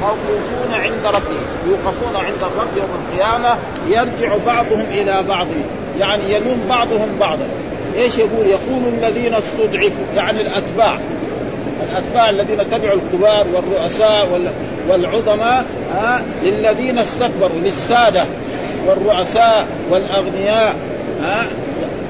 موقوفون 0.00 0.74
عند 0.74 1.06
ربهم 1.06 1.46
يوقفون 1.66 2.16
عند 2.16 2.42
الرب 2.42 2.76
يوم 2.76 2.88
القيامة 3.00 3.56
يرجع 3.88 4.36
بعضهم 4.46 4.84
إلى 4.90 5.22
بعض. 5.28 5.46
يعني 6.00 6.22
يلوم 6.32 6.66
بعضهم 6.68 7.08
بعضا. 7.20 7.48
إيش 7.96 8.18
يقول؟ 8.18 8.46
يقول 8.46 8.82
الذين 8.98 9.34
استضعفوا 9.34 10.06
يعني 10.16 10.40
الأتباع. 10.40 10.98
الأتباع 11.90 12.30
الذين 12.30 12.70
تبعوا 12.70 12.98
الكبار 12.98 13.46
والرؤساء 13.54 14.52
والعظماء 14.88 15.64
ها 15.94 16.22
للذين 16.42 16.98
استكبروا 16.98 17.60
للسادة 17.62 18.24
والرؤساء 18.86 19.66
والأغنياء 19.90 20.76
ها 21.22 21.46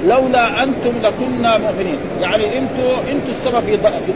لولا 0.07 0.63
أنتم 0.63 0.93
لكنا 1.03 1.59
مؤمنين. 1.59 1.99
يعني 2.21 2.59
أنتم 2.59 3.11
أنتم 3.11 3.31
السبب 3.31 3.61
في 3.61 3.79
في 4.07 4.13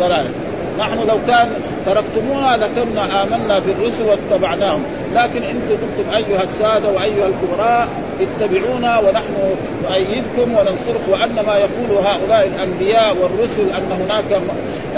نحن 0.79 0.99
لو 1.09 1.19
كان 1.27 1.51
تركتمونا 1.87 2.57
لكنا 2.57 3.23
آمنا 3.23 3.59
بالرسل 3.59 4.03
واتبعناهم. 4.05 4.83
لكن 5.15 5.43
أنتم 5.43 5.77
قلتم 5.83 6.17
أيها 6.17 6.43
السادة 6.43 6.89
وأيها 6.89 7.27
الكبراء 7.27 7.89
اتبعونا 8.21 8.99
ونحن 8.99 9.55
نؤيدكم 9.83 10.55
وننصركم 10.55 11.11
وأن 11.11 11.47
ما 11.47 11.57
يقول 11.57 12.05
هؤلاء 12.05 12.51
الأنبياء 12.57 13.17
والرسل 13.23 13.63
أن 13.63 13.93
هناك 14.03 14.43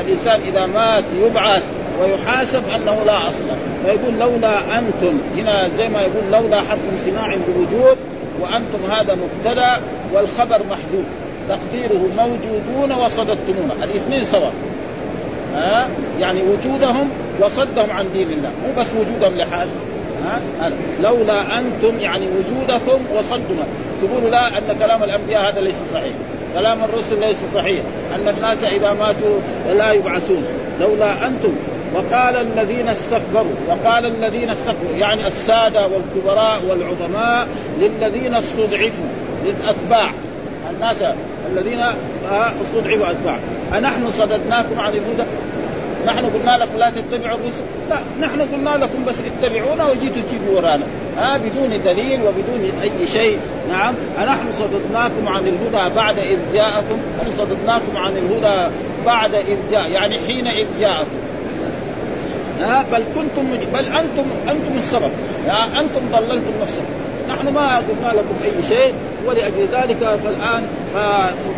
الإنسان 0.00 0.40
إذا 0.48 0.66
مات 0.66 1.04
يبعث 1.22 1.62
ويحاسب 2.00 2.62
أنه 2.76 3.02
لا 3.06 3.28
أصل. 3.28 3.44
فيقول 3.84 4.18
لولا 4.18 4.78
أنتم 4.78 5.18
هنا 5.36 5.68
زي 5.78 5.88
ما 5.88 6.00
يقول 6.00 6.32
لولا 6.32 6.60
حرف 6.60 6.80
امتناع 6.92 7.36
بوجود 7.48 7.96
وأنتم 8.40 8.90
هذا 8.90 9.16
مبتدا 9.24 9.70
والخبر 10.12 10.60
محذوف. 10.70 11.06
تقديره 11.48 12.08
موجودون 12.16 13.04
وصددتمونا. 13.04 13.74
الاثنين 13.82 14.24
سواء. 14.24 14.52
ها؟ 15.54 15.88
يعني 16.20 16.40
وجودهم 16.42 17.10
وصدهم 17.40 17.90
عن 17.90 18.06
دين 18.12 18.30
الله. 18.30 18.50
مو 18.66 18.82
بس 18.82 18.86
وجودهم 19.00 19.36
لحال. 19.36 19.68
ها؟ 20.24 20.70
لولا 21.00 21.58
أنتم 21.58 22.00
يعني 22.00 22.26
وجودكم 22.26 23.02
وصدنا 23.16 23.64
تقولوا 24.02 24.30
لا 24.30 24.48
أن 24.48 24.76
كلام 24.80 25.02
الأنبياء 25.02 25.48
هذا 25.48 25.60
ليس 25.60 25.82
صحيح. 25.92 26.12
كلام 26.54 26.78
الرسل 26.84 27.20
ليس 27.20 27.36
صحيح. 27.54 27.82
أن 28.14 28.28
الناس 28.28 28.64
إذا 28.64 28.92
ماتوا 28.92 29.40
لا 29.78 29.92
يبعثون. 29.92 30.44
لولا 30.80 31.26
أنتم. 31.26 31.52
وقال 31.94 32.36
الذين 32.36 32.88
استكبروا. 32.88 33.54
وقال 33.68 34.06
الذين 34.06 34.50
استكبروا. 34.50 34.96
يعني 34.98 35.26
السادة 35.26 35.86
والكبراء 35.86 36.62
والعظماء 36.68 37.46
للذين 37.80 38.34
استضعفوا. 38.34 39.10
للأتباع. 39.44 40.10
الناس 40.70 40.96
الذين 41.52 41.80
استضعفوا 42.32 43.10
أتباع. 43.10 43.38
أنحن 43.78 44.10
صددناكم 44.10 44.80
عن 44.80 44.92
الهدى؟ 44.92 45.28
نحن 46.06 46.26
قلنا 46.26 46.56
لكم 46.56 46.78
لا 46.78 46.90
تتبعوا 46.90 47.38
الرسل. 47.38 47.62
لا 47.90 48.26
نحن 48.26 48.40
قلنا 48.40 48.70
لكم 48.70 49.04
بس 49.04 49.14
اتبعونا 49.26 49.88
وجيتوا 49.88 50.22
تجيبوا 50.28 50.56
ورانا. 50.56 50.84
ها 51.18 51.36
بدون 51.36 51.82
دليل 51.84 52.20
وبدون 52.22 52.72
أي 52.82 53.06
شيء. 53.06 53.38
نعم 53.68 53.94
أنحن 54.22 54.46
صددناكم 54.58 55.28
عن 55.28 55.42
الهدى 55.42 55.94
بعد 55.96 56.18
إذ 56.18 56.38
جاءكم. 56.54 56.98
هل 57.20 57.32
صددناكم 57.38 57.96
عن 57.96 58.12
الهدى 58.16 58.74
بعد 59.06 59.34
إذ 59.34 59.56
جاء 59.70 59.90
يعني 59.90 60.18
حين 60.26 60.46
إذ 60.46 60.66
جاءكم. 60.80 61.18
ها 62.60 62.84
بل 62.92 63.02
كنتم 63.14 63.44
بل 63.74 63.84
أنتم 63.86 64.24
أنتم 64.48 64.78
السبب. 64.78 65.10
ها 65.48 65.80
أنتم 65.80 66.00
ضللتم 66.12 66.52
نفسكم. 66.62 67.03
نحن 67.28 67.54
ما 67.54 67.76
قلنا 67.76 68.12
لكم 68.12 68.34
أي 68.44 68.62
شيء 68.68 68.94
ولأجل 69.26 69.68
ذلك 69.72 69.96
فالآن 69.98 70.66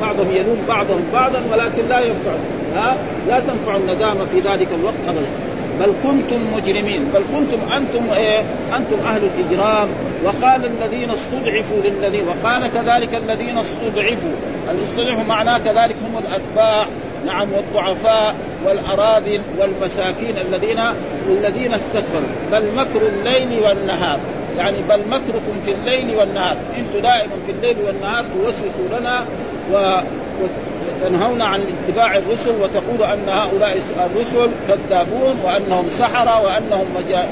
بعضهم 0.00 0.32
يلوم 0.32 0.58
بعضهم 0.68 1.04
بعضا 1.12 1.42
ولكن 1.52 1.88
لا 1.88 2.00
ينفع 2.00 2.32
ها؟ 2.76 2.96
لا 3.28 3.40
تنفع 3.40 3.76
الندامة 3.76 4.24
في 4.32 4.40
ذلك 4.40 4.68
الوقت 4.80 4.94
ابدا. 5.08 5.26
بل 5.80 5.92
كنتم 6.02 6.40
مجرمين. 6.56 7.04
بل 7.14 7.22
كنتم 7.36 7.58
أنتم 7.76 8.12
إيه؟ 8.12 8.40
أنتم 8.76 8.96
أهل 9.06 9.22
الإجرام. 9.24 9.88
وقال 10.24 10.64
الذين 10.64 11.10
استضعفوا 11.10 11.76
للذين 11.84 12.24
وقال 12.28 12.72
كذلك 12.74 13.14
الذين 13.14 13.58
استضعفوا. 13.58 14.32
الاستضعفوا 14.70 15.24
معناه 15.28 15.58
كذلك 15.58 15.96
هم 16.06 16.18
الأتباع؟ 16.18 16.86
نعم 17.26 17.48
والضعفاء 17.52 18.34
والأراذل 18.66 19.40
والمساكين 19.58 20.38
الذين 20.48 20.80
الذين 21.28 21.74
استكبروا. 21.74 22.32
بل 22.52 22.62
مكر 22.76 23.06
الليل 23.08 23.60
والنهار. 23.62 24.18
يعني 24.58 24.76
بل 24.88 25.00
مكركم 25.08 25.60
في 25.64 25.72
الليل 25.72 26.16
والنهار. 26.16 26.56
أنتم 26.78 26.98
دائما 26.98 27.32
في 27.46 27.52
الليل 27.52 27.76
والنهار 27.86 28.24
توسوسوا 28.34 28.98
لنا 29.00 29.24
و 29.72 30.00
وتنهون 31.02 31.42
عن 31.42 31.60
اتباع 31.60 32.16
الرسل 32.16 32.50
وتقول 32.50 33.02
أن 33.02 33.28
هؤلاء 33.28 33.78
الرسل 34.06 34.50
كذابون 34.68 35.36
وأنهم 35.44 35.84
سحرة 35.90 36.42
وأنهم 36.42 36.86
مجا... 36.96 37.26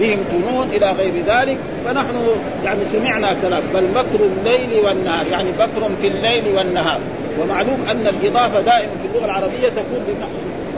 بهم 0.00 0.18
جنون 0.32 0.68
إلى 0.68 0.92
غير 0.92 1.12
ذلك. 1.26 1.58
فنحن 1.84 2.26
يعني 2.64 2.80
سمعنا 2.92 3.36
كلام 3.42 3.62
بل 3.74 3.84
مكر 3.94 4.24
الليل 4.24 4.84
والنهار 4.84 5.26
يعني 5.30 5.48
مكر 5.50 5.90
في 6.00 6.06
الليل 6.08 6.44
والنهار. 6.56 7.00
ومعلوم 7.40 7.84
أن 7.90 8.06
الإضافة 8.06 8.60
دائما 8.60 8.92
في 9.02 9.08
اللغة 9.08 9.24
العربية 9.24 9.68
تكون 9.68 10.16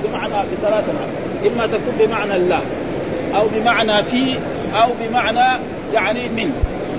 بمعنى 0.05 0.35
بثلاثة 0.35 0.93
معنى. 0.93 1.53
إما 1.55 1.67
تكون 1.67 1.95
بمعنى 1.99 2.37
الله 2.37 2.61
أو 3.35 3.47
بمعنى 3.55 4.03
في 4.03 4.39
أو 4.83 4.89
بمعنى 5.01 5.61
يعني 5.95 6.29
من. 6.29 6.53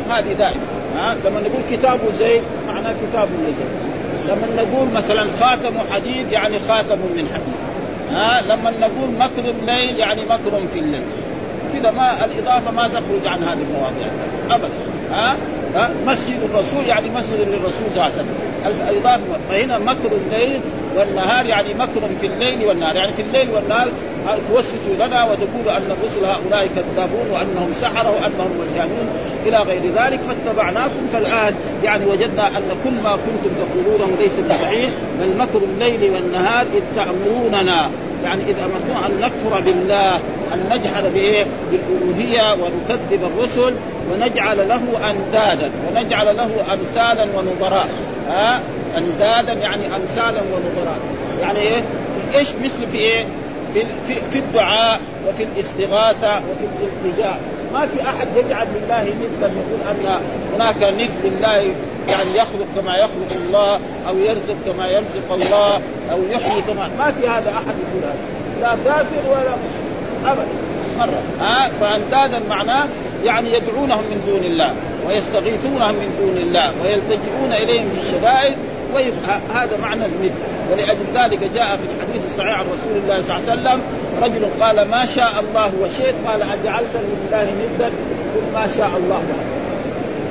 هذه 0.10 0.34
دائما. 0.34 0.62
ها؟ 0.98 1.16
لما 1.26 1.40
نقول 1.40 1.62
كتاب 1.72 2.00
زيد 2.20 2.42
معناه 2.68 2.94
كتاب 3.10 3.30
لزيد. 3.44 3.92
لما 4.28 4.64
نقول 4.64 4.88
مثلا 4.88 5.28
خاتم 5.40 5.74
حديد 5.92 6.32
يعني 6.32 6.60
خاتم 6.68 6.98
من 6.98 7.28
حديد. 7.34 7.56
ها؟ 8.14 8.42
لما 8.42 8.72
نقول 8.82 9.10
مكر 9.20 9.50
الليل 9.50 10.00
يعني 10.00 10.22
مكر 10.22 10.68
في 10.74 10.80
الليل. 10.80 11.04
كذا 11.74 11.92
ما 11.92 12.26
الإضافة 12.26 12.72
ما 12.72 12.88
تخرج 12.88 13.28
عن 13.28 13.44
هذه 13.44 13.64
المواضيع. 13.70 14.08
ابدا. 14.52 14.70
ها؟ 15.12 15.36
مسجد 16.08 16.40
الرسول 16.54 16.86
يعني 16.88 17.10
مسجد 17.10 17.40
للرسول 17.48 17.88
صلى 17.94 17.94
الله 17.94 18.04
عليه 18.04 18.14
وسلم. 18.14 18.36
الاضافه 18.90 19.22
فهنا 19.50 19.80
مكر 19.80 20.12
الليل 20.12 20.60
والنهار 20.98 21.46
يعني 21.46 21.74
مكر 21.74 22.02
في 22.22 22.28
الليل 22.28 22.66
والنهار؟ 22.66 22.96
يعني 22.96 23.14
في 23.14 23.22
الليل 23.22 23.50
والنهار 23.56 23.88
توسوسوا 24.50 24.96
لنا 24.96 25.24
وتقول 25.24 25.76
أن 25.76 25.92
الرسل 25.92 26.26
هؤلاء 26.26 26.70
كذابون 26.76 27.28
وأنهم 27.32 27.74
سحرة 27.74 28.10
وأنهم 28.10 28.52
مجانون؟ 28.62 29.08
إلى 29.46 29.58
غير 29.58 29.82
ذلك 29.82 30.20
فاتبعناكم. 30.20 31.08
فالآن 31.14 31.54
يعني 31.84 32.06
وجدنا 32.06 32.48
أن 32.48 32.72
كل 32.84 32.92
ما 33.04 33.12
كنتم 33.12 33.56
تقولونه 33.62 34.18
ليس 34.20 34.40
بصحيح 34.40 34.90
بل 35.22 35.38
مكر 35.38 35.62
الليل 35.74 36.12
والنهار 36.14 36.66
إذ 36.74 36.84
تأمروننا. 36.96 37.90
يعني 38.24 38.44
اذا 38.44 38.66
أمرتنا 38.66 39.08
أن 39.08 39.22
نكفر 39.22 39.60
بالله 39.60 40.16
أن 40.54 40.70
نجحد 40.72 41.04
بإيه؟ 41.14 41.46
بالألوهية 41.72 42.54
ونكذب 42.54 43.24
الرسل. 43.24 43.74
ونجعل 44.12 44.70
له 44.70 44.82
أندادا 45.10 45.72
ونجعل 45.88 46.38
له 46.38 46.50
أمثالا 46.74 47.24
ونظراء. 47.24 47.88
ها؟ 48.30 48.60
أندادا 48.98 49.54
يعني 49.54 49.84
أمثالا 49.86 50.42
ونظراء. 50.42 51.00
يعني 51.42 51.60
إيه؟ 51.60 51.84
إيش 52.34 52.50
مثل 52.64 52.92
في 52.92 52.98
إيه؟ 52.98 53.26
في 53.74 53.84
في, 54.08 54.16
في 54.32 54.40
الدعاء 54.40 55.00
وفي 55.28 55.44
الاستغاثة 55.44 56.36
وفي 56.38 56.66
الالتجاء. 56.82 57.40
ما 57.74 57.88
في 57.88 58.02
أحد 58.02 58.28
يجعل 58.36 58.68
لله 58.76 59.02
ندا 59.04 59.48
يقول 59.48 59.82
أن 59.92 60.22
هناك 60.56 60.84
ند 60.84 61.12
لله 61.24 61.74
يعني 62.10 62.30
يخلق 62.36 62.68
كما 62.76 62.98
يخلق 62.98 63.32
الله 63.46 63.80
أو 64.10 64.18
يرزق 64.18 64.56
كما 64.66 64.88
يرزق 64.88 65.32
الله 65.32 65.82
أو 66.12 66.24
يحيي 66.30 66.62
كما 66.62 66.90
ما 66.98 67.12
في 67.12 67.28
هذا 67.28 67.50
أحد 67.50 67.76
يقول 67.82 68.04
هذا. 68.04 68.16
لا 68.62 68.76
كافر 68.86 69.30
ولا 69.30 69.56
مسلم. 69.56 70.26
ابدا. 70.26 70.48
مرة. 71.00 71.22
ها؟ 71.42 71.70
فأندادا 71.82 72.42
معناه 72.50 72.84
يعني 73.26 73.54
يدعونهم 73.54 74.04
من 74.04 74.24
دون 74.28 74.52
الله 74.52 74.76
ويستغيثونهم 75.08 75.96
من 75.96 76.16
دون 76.20 76.38
الله 76.38 76.72
ويلتجئون 76.84 77.54
إليهم 77.54 77.90
في 77.90 78.08
الشدائد 78.08 78.56
هذا 79.54 79.78
معنى 79.82 80.06
الند 80.06 80.32
ولأجل 80.72 81.06
ذلك 81.16 81.40
جاء 81.54 81.66
في 81.78 81.86
الحديث 81.96 82.26
الصحيح 82.26 82.60
عن 82.60 82.66
رسول 82.66 82.98
الله 83.04 83.22
صلى 83.22 83.38
الله 83.38 83.52
عليه 83.52 83.62
وسلم 83.62 83.82
رجل 84.22 84.64
قال 84.64 84.90
ما 84.90 85.06
شاء 85.06 85.32
الله 85.40 85.72
وشئت. 85.82 86.16
قال 86.28 86.42
أجعلت 86.42 86.96
لله 86.96 87.44
ندا. 87.44 87.92
قل 88.36 88.54
ما 88.54 88.68
شاء 88.78 88.92
الله 88.98 89.24
بعد 89.30 89.52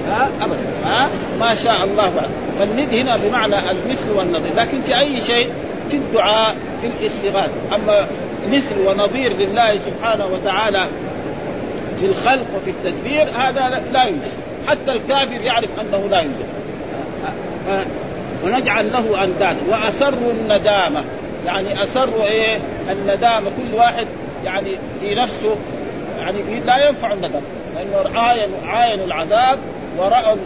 ها؟ 0.09 0.29
أبدا. 0.43 0.67
ها؟ 0.85 1.09
ما 1.41 1.55
شاء 1.55 1.85
الله 1.85 2.11
بعد 2.17 2.29
فالند 2.59 2.95
هنا 2.95 3.17
بمعنى 3.17 3.55
المثل 3.71 4.11
والنظير. 4.17 4.53
لكن 4.57 4.81
في 4.81 4.99
أي 4.99 5.21
شيء؟ 5.21 5.49
في 5.91 5.97
الدعاء 5.97 6.57
في 6.81 6.87
الاستغاثة. 6.87 7.53
أما 7.75 8.07
مثل 8.49 8.79
ونظير 8.87 9.33
لله 9.39 9.79
سبحانه 9.87 10.27
وتعالى 10.27 10.81
في 12.01 12.07
الخلق 12.07 12.47
وفي 12.57 12.71
التدبير 12.71 13.29
هذا 13.39 13.83
لا 13.93 14.05
يوجد. 14.05 14.21
حتى 14.69 14.93
الكافر 14.93 15.41
يعرف 15.41 15.69
أنه 15.81 16.09
لا 16.11 16.21
يوجد. 16.21 16.47
ونجعل 18.45 18.93
له 18.93 19.25
اندادا 19.25 19.59
وأسروا 19.69 20.33
الندامة. 20.33 21.05
يعني 21.47 21.85
أسروا 21.85 22.25
إيه؟ 22.25 22.59
الندامة. 22.91 23.51
كل 23.51 23.75
واحد 23.75 24.07
يعني 24.45 24.79
في 25.01 25.15
نفسه 25.15 25.57
يعني 26.19 26.61
لا 26.67 26.89
ينفع 26.89 27.13
الندم. 27.13 27.41
لأنه 27.75 28.19
عاينوا 28.19 28.59
عاينوا 28.67 29.07
العذاب 29.07 29.59
ورأوا 29.99 30.37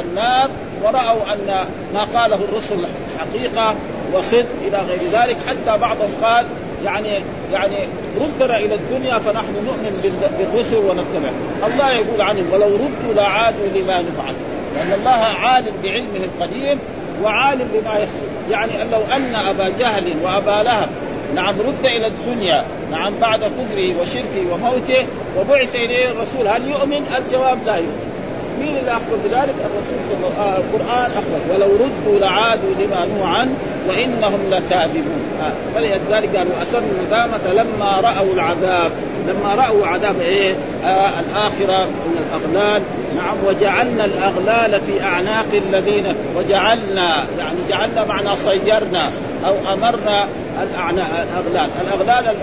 النار 0.00 0.50
ورأوا 0.82 1.32
أن 1.32 1.66
ما 1.94 2.04
قاله 2.20 2.36
الرسل 2.36 2.76
حقيقة 3.18 3.74
وصدق 4.12 4.46
إلى 4.66 4.78
غير 4.78 5.00
ذلك. 5.12 5.36
حتى 5.48 5.78
بعضهم 5.78 6.10
قال 6.22 6.46
يعني 6.84 7.22
يعني 7.52 7.76
ردنا 8.20 8.56
إلى 8.58 8.74
الدنيا 8.74 9.18
فنحن 9.18 9.54
نؤمن 9.66 10.20
بالرسل 10.38 10.76
ونتبع. 10.76 11.30
الله 11.66 11.92
يقول 11.92 12.20
عنهم 12.20 12.52
ولو 12.52 12.66
ردوا 12.66 13.14
لعادوا 13.14 13.66
لما 13.74 14.02
نفعل. 14.02 14.34
لأن 14.74 14.92
الله 14.92 15.24
عالم 15.40 15.72
بعلمه 15.82 16.24
القديم 16.24 16.78
وعالم 17.22 17.68
بما 17.74 17.90
يحصل 17.90 18.26
يعني 18.50 18.72
لو 18.92 19.00
أن 19.16 19.34
أبا 19.34 19.68
جهل 19.78 20.04
وأبا 20.24 20.62
لهب 20.62 20.88
نعم 21.34 21.54
رد 21.60 21.86
إلى 21.86 22.06
الدنيا 22.06 22.64
نعم 22.90 23.12
بعد 23.20 23.40
كفره 23.40 24.00
وشركه 24.00 24.52
وموته 24.52 25.06
وبعث 25.38 25.74
إليه 25.74 26.10
الرسول 26.10 26.48
هل 26.48 26.68
يؤمن؟ 26.68 27.06
الجواب 27.18 27.58
لا 27.66 27.76
يؤمن. 27.76 28.13
مين 28.60 28.76
اللي 28.76 28.90
اخبر 28.90 29.16
بذلك؟ 29.24 29.54
الرسول 29.64 29.98
صلى 30.08 30.16
الله 30.16 30.42
عليه 30.42 30.52
وسلم. 30.52 30.64
القرآن 30.64 31.10
اخبر 31.10 31.40
ولو 31.54 31.76
ردوا 31.76 32.18
لعادوا 32.18 32.70
لما 32.80 33.06
نهوا 33.06 33.26
عنه 33.26 33.54
وإنهم 33.88 34.40
لكاذبون. 34.50 35.22
آه. 35.42 35.52
فلذلك 35.74 36.36
قالوا 36.36 36.52
اسروا 36.62 36.82
الندامة 36.98 37.52
لما 37.52 38.00
رأوا 38.00 38.34
العذاب. 38.34 38.90
لما 39.28 39.54
رأوا 39.54 39.86
عذاب 39.86 40.20
إيه؟ 40.20 40.54
آه 40.84 41.10
الآخرة 41.20 41.84
من 41.84 42.24
الأغلال. 42.24 42.82
نعم 43.16 43.36
وجعلنا 43.46 44.04
الأغلال 44.04 44.80
في 44.86 45.02
أعناق 45.02 45.46
الذين 45.52 46.04
وجعلنا 46.36 47.08
يعني 47.38 47.58
جعلنا 47.68 48.04
معنى 48.04 48.36
صيرنا 48.36 49.10
أو 49.46 49.54
أمرنا 49.72 50.28
الأغلال. 50.62 51.70
الأغلال 51.80 52.36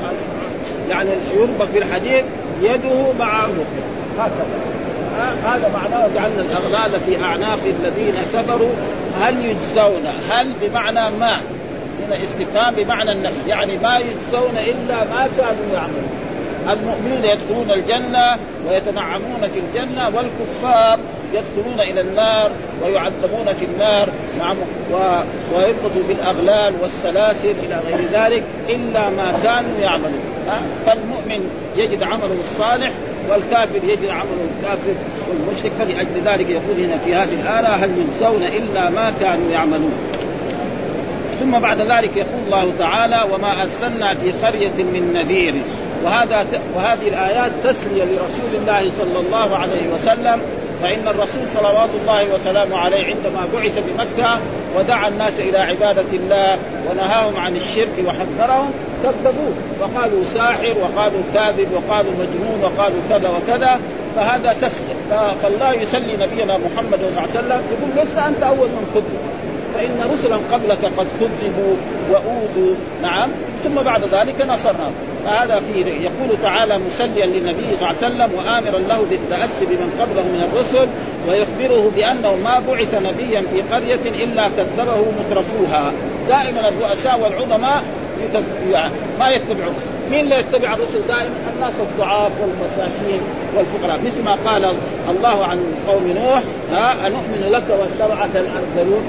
يعني 0.89 1.09
يربط 1.35 1.67
بالحديد 1.73 2.25
يده 2.61 3.13
مع 3.19 3.25
عنقه 3.25 3.65
هكذا. 4.19 4.45
هذا 5.45 5.71
معناه 5.73 6.07
جعلنا 6.15 6.41
الأغلال 6.41 6.99
في 6.99 7.23
أعناق 7.23 7.59
الذين 7.65 8.13
كفروا 8.33 8.71
هل 9.21 9.45
يجزون؟ 9.45 10.03
هل 10.29 10.53
بمعنى 10.61 11.17
ما؟ 11.19 11.35
هنا 12.07 12.23
استفهام 12.23 12.75
بمعنى 12.75 13.11
النفي 13.11 13.47
يعني 13.47 13.77
ما 13.77 13.97
يجزون 13.97 14.57
إلا 14.57 14.95
ما 14.95 15.29
كانوا 15.37 15.73
يعملون. 15.73 16.09
المؤمنون 16.69 17.23
يدخلون 17.23 17.71
الجنة 17.71 18.37
ويتنعمون 18.69 19.41
في 19.53 19.59
الجنة 19.59 20.05
والكفار 20.07 20.99
يدخلون 21.33 21.79
إلى 21.79 22.01
النار 22.01 22.51
ويعذبون 22.83 23.53
في 23.59 23.65
النار 23.65 24.09
نعم 24.39 24.55
و... 24.91 24.95
ويربطوا 25.55 26.03
بالأغلال 26.07 26.73
والسلاسل 26.81 27.53
إلى 27.63 27.79
غير 27.87 27.99
ذلك 28.13 28.43
إلا 28.69 29.09
ما 29.09 29.33
كانوا 29.43 29.79
يعملون. 29.79 30.21
فالمؤمن 30.85 31.49
يجد 31.77 32.03
عمله 32.03 32.37
الصالح 32.43 32.91
والكافر 33.29 33.83
يجد 33.83 34.09
عمله 34.09 34.47
الكافر 34.57 34.95
والمشرك 35.29 35.71
فلأجل 35.71 36.21
ذلك 36.25 36.49
يقول 36.49 36.79
هنا 36.79 36.97
في 37.05 37.15
هذه 37.15 37.33
الآية 37.41 37.75
هل 37.75 37.89
يجزون 37.97 38.43
إلا 38.43 38.89
ما 38.89 39.13
كانوا 39.19 39.51
يعملون؟ 39.51 39.93
ثم 41.39 41.59
بعد 41.59 41.81
ذلك 41.81 42.17
يقول 42.17 42.41
الله 42.45 42.73
تعالى 42.79 43.19
وما 43.33 43.61
أرسلنا 43.61 44.15
في 44.15 44.31
قرية 44.31 44.83
من 44.83 45.13
نذير. 45.13 45.53
وهذا 46.03 46.45
وهذه 46.75 47.07
الآيات 47.07 47.51
تسلية 47.63 48.03
لرسول 48.03 48.55
الله 48.61 48.91
صلى 48.97 49.19
الله 49.19 49.57
عليه 49.57 49.93
وسلم. 49.95 50.41
فإن 50.81 51.07
الرسول 51.07 51.47
صلوات 51.47 51.89
الله 52.01 52.33
وسلامه 52.33 52.77
عليه 52.77 53.05
عندما 53.05 53.47
بعث 53.53 53.79
بمكة 53.79 54.39
ودعا 54.77 55.07
الناس 55.07 55.39
إلى 55.39 55.57
عبادة 55.57 56.11
الله 56.13 56.57
ونهاهم 56.89 57.37
عن 57.37 57.55
الشرك 57.55 57.95
وحذرهم 58.05 58.71
كذبوه. 59.03 59.53
وقالوا 59.81 60.25
ساحر 60.25 60.75
وقالوا 60.81 61.21
كاذب 61.33 61.67
وقالوا 61.73 62.11
مجنون 62.11 62.59
وقالوا 62.63 63.01
كذا 63.09 63.29
وكذا 63.29 63.79
فهذا 64.15 64.55
تسلية 64.61 65.31
فالله 65.43 65.73
يسلي 65.73 66.13
نبينا 66.13 66.57
محمد 66.57 66.99
صلى 66.99 67.09
الله 67.09 67.21
عليه 67.21 67.39
وسلم 67.39 67.61
يقول 67.71 68.05
لست 68.05 68.17
أنت 68.17 68.43
أول 68.43 68.67
من 68.67 68.91
كذب. 68.95 69.19
فإن 69.75 70.11
رسلا 70.13 70.37
قبلك 70.51 70.85
قد 70.97 71.07
كذبوا 71.19 71.75
وأوذوا. 72.11 72.75
نعم. 73.01 73.29
ثم 73.63 73.75
بعد 73.75 74.01
ذلك 74.11 74.45
نصرناهم 74.47 75.10
فهذا 75.25 75.59
في 75.59 75.79
يقول 75.81 76.37
تعالى 76.43 76.77
مسليا 76.77 77.25
للنبي 77.25 77.77
صلى 77.79 77.89
الله 77.89 78.03
عليه 78.03 78.07
وسلم 78.07 78.29
وآمرا 78.37 78.79
له 78.79 79.05
بالتأسي 79.09 79.65
بمن 79.65 79.97
قبله 80.01 80.21
من 80.21 80.49
الرسل 80.51 80.87
ويخبره 81.29 81.91
بأنه 81.95 82.35
ما 82.35 82.59
بعث 82.67 82.95
نبيا 82.95 83.41
في 83.41 83.61
قرية 83.75 84.23
إلا 84.23 84.43
كذبه 84.57 85.05
مترفوها. 85.19 85.91
دائما 86.27 86.67
الرؤساء 86.67 87.19
والعظماء 87.19 87.83
يعني 88.71 88.93
ما 89.19 89.29
يتبعوا 89.29 89.71
الرسل. 89.71 90.11
مين 90.11 90.19
اللي 90.19 90.39
يتبع 90.39 90.73
الرسل؟ 90.73 91.01
دائما 91.07 91.35
الناس 91.55 91.73
الضعاف 91.79 92.31
والمساكين 92.41 93.21
والفقراء. 93.57 93.99
مثل 94.05 94.23
ما 94.23 94.37
قال 94.45 94.65
الله 95.09 95.45
عن 95.45 95.59
قوم 95.87 96.07
نوح 96.07 96.41
ها 96.71 97.07
أنؤمن 97.07 97.49
لك 97.51 97.63
واتبعك 97.69 98.29
الأرذلون. 98.35 99.03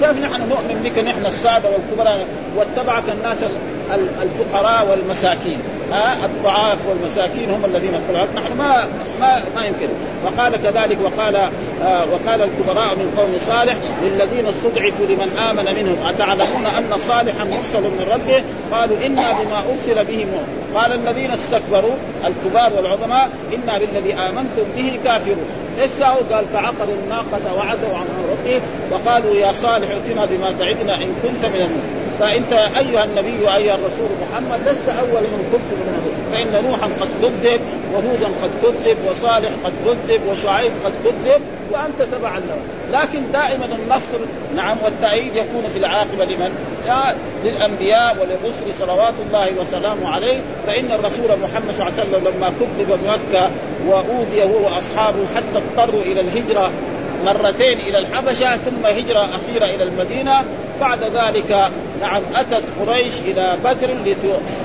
كيف 0.00 0.18
نحن 0.18 0.48
نؤمن 0.48 0.82
بك 0.84 0.98
نحن 0.98 1.26
السادة 1.26 1.68
والكبراء 1.68 2.26
واتبعك 2.56 3.04
الناس 3.12 3.38
الفقراء 3.94 4.86
والمساكين. 4.90 5.58
ها؟ 5.92 6.14
الضعاف 6.24 6.78
والمساكين 6.88 7.50
هم 7.50 7.64
الذين 7.64 7.94
اتبعوك 7.94 8.28
نحن 8.36 8.58
ما 8.58 8.88
ما 9.20 9.40
ما 9.56 9.66
يمكن. 9.66 9.88
وقال 10.24 10.62
كذلك 10.62 10.98
وقال 11.04 11.36
آه 11.36 12.04
وقال 12.12 12.42
الكبراء 12.42 12.94
من 12.96 13.14
قوم 13.18 13.38
صالح 13.46 13.76
للذين 14.02 14.46
استضعفوا 14.46 15.06
لمن 15.06 15.38
آمن 15.50 15.64
منهم. 15.64 15.96
أتعلمون 16.08 16.66
أن 16.66 16.98
صالحا 16.98 17.44
مرسل 17.44 17.80
من 17.80 18.06
ربه؟ 18.12 18.42
قالوا 18.72 19.06
إنا 19.06 19.32
بما 19.32 19.58
أرسل 19.72 20.04
به 20.04 20.24
مؤمن 20.24 20.64
قال 20.74 20.92
الذين 20.92 21.30
استكبروا 21.30 21.94
الكبار 22.26 22.72
والعظماء 22.76 23.28
إنا 23.54 23.78
بالذي 23.78 24.14
آمنتم 24.14 24.64
به 24.76 24.98
كافرون. 25.04 25.46
إيش 25.82 25.90
قال 26.32 26.44
فعقروا 26.52 26.94
الناقة 27.04 27.54
وعدوا 27.56 27.96
عن 27.98 28.06
ربه 28.32 28.60
وقالوا 28.90 29.34
يا 29.34 29.52
صالح 29.52 29.88
ائتنا 29.90 30.24
بما 30.24 30.52
تعدنا 30.58 30.94
إن 30.96 31.14
كنت 31.22 31.44
من 31.54 31.60
المؤمنين. 31.60 32.04
فأنت 32.20 32.52
أيها 32.52 33.04
النبي 33.04 33.44
وأيها 33.44 33.74
الرسول 33.74 34.08
محمد 34.22 34.68
لست 34.68 34.88
أول 34.88 35.22
من 35.22 35.48
كذب 35.52 35.78
من 35.86 36.14
فإن 36.32 36.64
نوحا 36.64 36.86
قد 36.86 37.08
كذب 37.22 37.60
وهودا 37.92 38.28
قد 38.42 38.50
كذب 38.62 38.96
وصالح 39.10 39.50
قد 39.64 39.72
كذب 39.84 40.20
وشعيب 40.28 40.72
قد 40.84 40.92
كذب 41.04 41.40
وأنت 41.72 42.02
تبعا 42.12 42.38
له. 42.38 42.58
لكن 42.92 43.32
دائما 43.32 43.64
النصر 43.64 44.18
نعم 44.56 44.76
والتأييد 44.84 45.36
يكون 45.36 45.64
في 45.72 45.78
العاقبة 45.78 46.24
لمن؟ 46.24 46.50
للأنبياء 47.44 48.16
وللرسل 48.20 48.78
صلوات 48.78 49.14
الله 49.26 49.46
وسلامه 49.60 50.14
عليه. 50.14 50.40
فإن 50.66 50.92
الرسول 50.92 51.26
محمد 51.26 51.74
صلى 51.74 51.88
الله 51.88 52.00
عليه 52.00 52.02
وسلم 52.02 52.34
لما 52.34 52.48
كذب 52.48 52.88
بمكة 52.88 53.50
وأوذي 53.86 54.42
هو 54.42 54.64
وأصحابه 54.64 55.26
حتى 55.36 55.58
اضطروا 55.58 56.02
إلى 56.02 56.20
الهجرة 56.20 56.70
مرتين 57.26 57.80
إلى 57.80 57.98
الحبشة 57.98 58.56
ثم 58.56 58.86
هجرة 58.86 59.20
أخيرة 59.20 59.74
إلى 59.74 59.82
المدينة 59.82 60.44
بعد 60.80 61.02
ذلك 61.02 61.70
نعم 62.00 62.22
أتت 62.36 62.64
قريش 62.80 63.12
إلى 63.26 63.56
بدر 63.64 63.88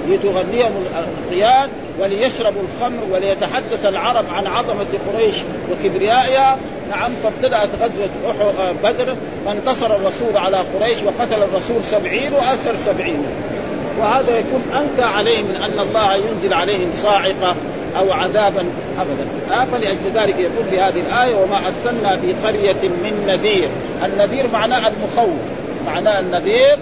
لتغنيهم 0.07 0.71
القيان 0.99 1.69
وليشربوا 1.99 2.61
الخمر 2.61 3.03
وليتحدث 3.11 3.85
العرب 3.85 4.25
عن 4.35 4.47
عظمة 4.47 4.85
قريش 5.13 5.35
وكبريائها. 5.71 6.57
نعم 6.89 7.11
فابتدأت 7.23 7.69
غزوة 7.81 8.09
بدر. 8.83 9.15
فانتصر 9.45 9.95
الرسول 9.95 10.37
على 10.37 10.57
قريش 10.57 10.97
وقتل 11.03 11.43
الرسول 11.43 11.83
سبعين 11.83 12.33
وأسر 12.33 12.75
سبعين. 12.75 13.23
وهذا 13.99 14.37
يكون 14.37 14.61
أنكى 14.75 15.09
عليهم 15.09 15.45
من 15.45 15.55
أن 15.55 15.87
الله 15.87 16.15
ينزل 16.15 16.53
عليهم 16.53 16.89
صاعقة 16.93 17.55
أو 17.99 18.11
عذابا 18.11 18.65
ابدا. 18.99 19.55
آه 19.61 19.65
فلأجل 19.65 20.11
ذلك 20.13 20.39
يقول 20.39 20.65
في 20.69 20.79
هذه 20.79 20.99
الآية 20.99 21.35
وما 21.35 21.57
أرسلنا 21.67 22.17
في 22.17 22.33
قرية 22.47 22.89
من 22.89 23.25
نذير. 23.27 23.69
النذير 24.05 24.47
معناه 24.53 24.87
المخوف. 24.87 25.58
معناه 25.85 26.19
النذير 26.19 26.79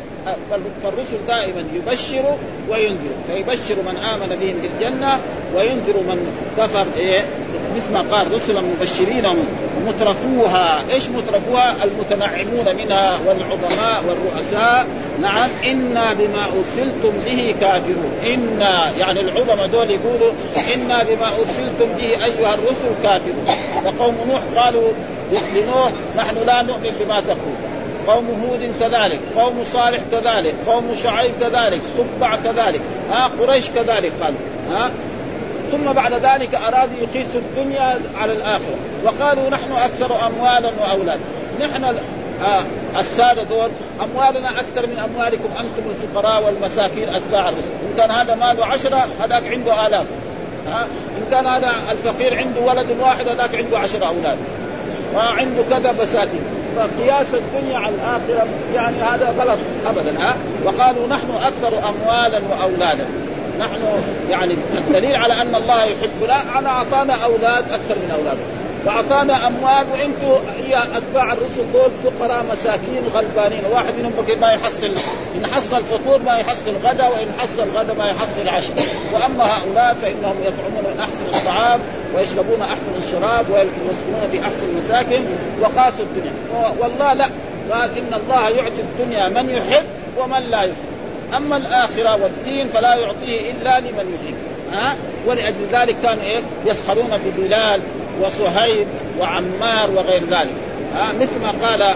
فالرسل 0.84 1.18
دائما 1.28 1.64
يبشر 1.74 2.38
وينذر 2.70 3.16
فيبشر 3.28 3.76
من 3.86 3.98
آمن 3.98 4.38
بهم 4.42 4.56
بالجنة 4.62 5.20
وينذر 5.56 5.98
من 6.10 6.28
كفر 6.58 6.86
إيه؟ 6.98 7.26
مثل 7.76 7.94
ما 7.94 8.02
قال 8.02 8.34
رسلا 8.34 8.62
مبشرين 8.62 9.28
مترفوها. 9.88 10.80
إيش 10.94 11.04
مترفوها؟ 11.10 11.76
المتنعمون 11.84 12.76
منها 12.76 13.20
والعظماء 13.28 14.04
والرؤساء. 14.08 14.88
نعم 15.22 15.50
إنا 15.66 16.14
بما 16.14 16.44
أرسلتم 16.58 17.14
به 17.26 17.56
كافرون. 17.62 18.12
إنا 18.24 18.92
يعني 19.00 19.20
العظماء 19.20 19.68
دول 19.68 19.92
يقولوا 19.92 20.32
إنا 20.76 21.04
بما 21.04 21.28
أرسلتم 21.28 21.98
به 21.98 22.26
أيها 22.26 22.54
الرسل 22.54 22.92
كافرون. 23.04 23.48
وقوم 23.86 24.16
نوح 24.28 24.64
قالوا 24.64 24.92
لنوح 25.56 25.92
نحن 26.18 26.36
لا 26.48 26.62
نؤمن 26.62 26.92
بما 27.00 27.20
تقول. 27.20 27.58
قوم 28.08 28.28
هود 28.44 28.72
كذلك 28.80 29.20
قوم 29.36 29.64
صالح 29.64 30.00
كذلك 30.12 30.56
قوم 30.68 30.96
شعيب 31.04 31.32
كذلك 31.42 31.82
تبع 31.98 32.36
كذلك 32.36 32.82
ها 33.12 33.30
قريش 33.40 33.70
كذلك 33.70 34.12
قالوا 34.22 34.38
ها. 34.72 34.90
ثم 35.72 35.92
بعد 35.94 36.14
ذلك 36.14 36.56
أرادوا 36.56 36.96
يقيسوا 37.02 37.40
الدنيا 37.40 38.00
على 38.18 38.34
الآخرة. 38.34 38.78
وقالوا 39.04 39.50
نحن 39.50 39.72
أكثر 39.72 40.12
اموالا 40.28 40.72
واولادا 40.82 41.20
نحن 41.62 41.84
آه 41.84 43.00
السادة 43.00 43.44
دول 43.44 43.70
أموالنا 44.04 44.50
أكثر 44.50 44.88
من 44.88 45.00
أموالكم 45.00 45.50
أنتم 45.60 45.90
الفقراء 45.90 46.44
والمساكين 46.44 47.10
أتباع 47.10 47.50
الرسل. 47.50 47.72
إن 47.90 47.98
كان 47.98 48.12
هذا 48.12 48.36
ماله 48.36 48.66
عشرة 48.66 49.08
هذاك 49.22 49.44
عنده 49.52 49.88
آلاف. 49.88 50.06
ها 50.68 50.88
إن 51.18 51.32
كان 51.32 51.48
هذا 51.48 51.72
الفقير 51.92 52.38
عنده 52.38 52.62
ولد 52.62 52.88
واحد 53.00 53.28
هذاك 53.28 53.56
عنده 53.56 53.80
عشر 53.80 54.08
أولاد. 54.08 54.38
وعنده 55.16 55.64
كذا 55.70 55.92
مساكين. 55.92 56.57
فقياس 56.78 57.34
الدنيا 57.34 57.78
على 57.78 57.96
الآخرة 57.96 58.48
يعني 58.76 58.98
هذا 58.98 59.34
غلط 59.40 59.60
ابدا 59.88 60.20
ها؟ 60.20 60.36
وقالوا 60.66 61.08
نحن 61.08 61.30
أكثر 61.44 61.68
اموالا 61.68 62.42
واولادا 62.50 63.06
نحن 63.60 64.04
يعني 64.30 64.54
الدليل 64.78 65.16
على 65.16 65.34
أن 65.34 65.56
الله 65.56 65.84
يحبنا 65.84 66.60
أنا 66.60 66.70
أعطانا 66.70 67.14
أولاد 67.14 67.66
أكثر 67.72 67.96
من 67.96 68.12
اولاده 68.12 68.68
وأعطانا 68.88 69.48
أموال 69.48 69.86
وأنتم 69.92 70.50
هي 70.66 70.78
أتباع 70.96 71.34
الرسل 71.34 71.72
دول 71.74 71.92
فقراء 72.04 72.46
مساكين 72.52 73.04
غلبانين. 73.16 73.62
واحد 73.72 73.94
منهم 74.00 74.14
بقي 74.18 74.36
ما 74.36 74.52
يحصل 74.52 74.92
إن 75.36 75.46
حصل 75.46 75.84
فطور 75.84 76.20
ما 76.26 76.38
يحصل 76.38 76.74
غدا 76.84 77.08
وإن 77.08 77.28
حصل 77.40 77.70
غدا 77.76 77.94
ما 77.94 78.06
يحصل 78.06 78.48
عشاء. 78.48 78.76
وأما 79.14 79.44
هؤلاء 79.44 79.98
فإنهم 80.02 80.36
يطعمون 80.42 80.84
من 80.84 81.00
أحسن 81.00 81.38
الطعام. 81.38 81.80
ويشربون 82.16 82.62
أحسن 82.62 82.96
الشراب 82.98 83.46
ويسكنون 83.50 84.30
في 84.32 84.40
أحسن 84.42 84.70
المساكن 84.70 85.24
وقاسوا 85.62 86.06
الدنيا. 86.06 86.32
والله 86.80 87.14
لا. 87.14 87.26
قال 87.72 87.98
إن 87.98 88.14
الله 88.14 88.50
يعطي 88.50 88.82
الدنيا 88.82 89.30
من 89.30 89.50
يحب 89.50 89.86
ومن 90.18 90.44
لا 90.52 90.62
يحب. 90.62 90.88
أما 91.38 91.58
الآخرة 91.58 92.24
والدين 92.24 92.68
فلا 92.70 92.96
يعطيه 92.96 93.52
إلا 93.52 93.80
لمن 93.80 94.16
يحب. 94.16 94.36
ها؟ 94.74 94.96
ولأجل 95.28 95.68
ذلك 95.72 95.96
كانوا 96.04 96.24
إيه؟ 96.24 96.40
يسخرون 96.66 97.18
ببلال 97.26 97.82
وصهيب 98.22 98.88
وعمار 99.20 99.92
وغير 99.92 100.22
ذلك. 100.24 100.56
ها؟ 100.96 101.14
مثل 101.22 101.40
ما 101.42 101.68
قال 101.68 101.96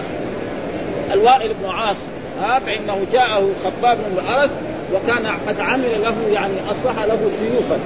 الوائل 1.12 1.54
بن 1.62 1.70
عاص. 1.70 1.96
ها؟ 2.42 2.58
فإنه 2.58 2.98
جاءه 3.12 3.48
خباب 3.64 3.98
بن 3.98 4.22
وكان 4.94 5.26
قد 5.48 5.60
عمل 5.60 6.02
له 6.02 6.14
يعني 6.32 6.54
أصلح 6.70 7.04
له 7.04 7.30
سيوفا. 7.38 7.78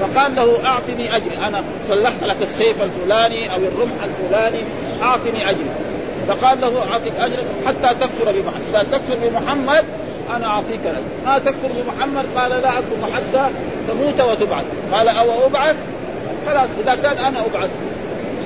فقال 0.00 0.34
له 0.34 0.66
أعطني 0.66 1.16
أجري. 1.16 1.38
أنا 1.48 1.62
صلحت 1.88 2.22
لك 2.22 2.36
السيف 2.42 2.82
الفلاني 2.82 3.54
أو 3.54 3.56
الرمح 3.56 3.94
الفلاني 4.04 4.62
أعطني 5.02 5.50
أجري. 5.50 5.70
فقال 6.28 6.60
له 6.60 6.92
أعطيك 6.92 7.12
اجر 7.20 7.36
حتى 7.66 7.94
تكفر 7.94 8.32
بمحمد. 8.32 8.62
إذا 8.74 8.82
تكفر 8.82 9.28
بمحمد 9.28 9.84
أنا 10.36 10.46
أعطيك 10.46 10.80
الاجر 10.84 11.02
ما 11.26 11.38
تكفر 11.38 11.68
بمحمد 11.68 12.24
قال 12.36 12.50
لا 12.50 12.78
أكفر 12.78 13.14
حتى 13.14 13.50
تموت 13.88 14.20
وتبعث. 14.20 14.64
قال 14.92 15.08
أو 15.08 15.46
أبعث؟ 15.46 15.76
خلاص 16.46 16.68
إذا 16.84 16.94
كان 16.94 17.18
أنا 17.18 17.40
أبعث. 17.40 17.70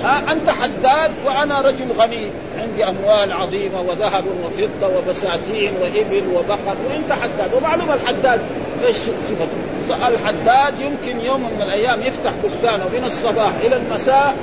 ها 0.04 0.32
أنت 0.32 0.50
حداد 0.50 1.10
وأنا 1.26 1.60
رجل 1.60 1.92
غني. 1.98 2.30
عندي 2.58 2.84
أموال 2.84 3.32
عظيمة 3.32 3.80
وذهب 3.80 4.24
وفضة 4.44 4.98
وبساتين 4.98 5.72
وإبل 5.82 6.24
وبقر 6.34 6.76
وأنت 6.90 7.12
حداد. 7.12 7.54
ومعلوم 7.54 7.90
الحداد 7.92 8.40
إيش 8.86 8.96
صفته؟ 8.96 10.08
الحداد 10.08 10.74
يمكن 10.80 11.20
يوم 11.20 11.40
من 11.40 11.62
الأيام 11.62 12.00
يفتح 12.02 12.30
دكانه 12.44 12.84
من 12.84 13.04
الصباح 13.06 13.52
إلى 13.64 13.76
المساء 13.76 14.36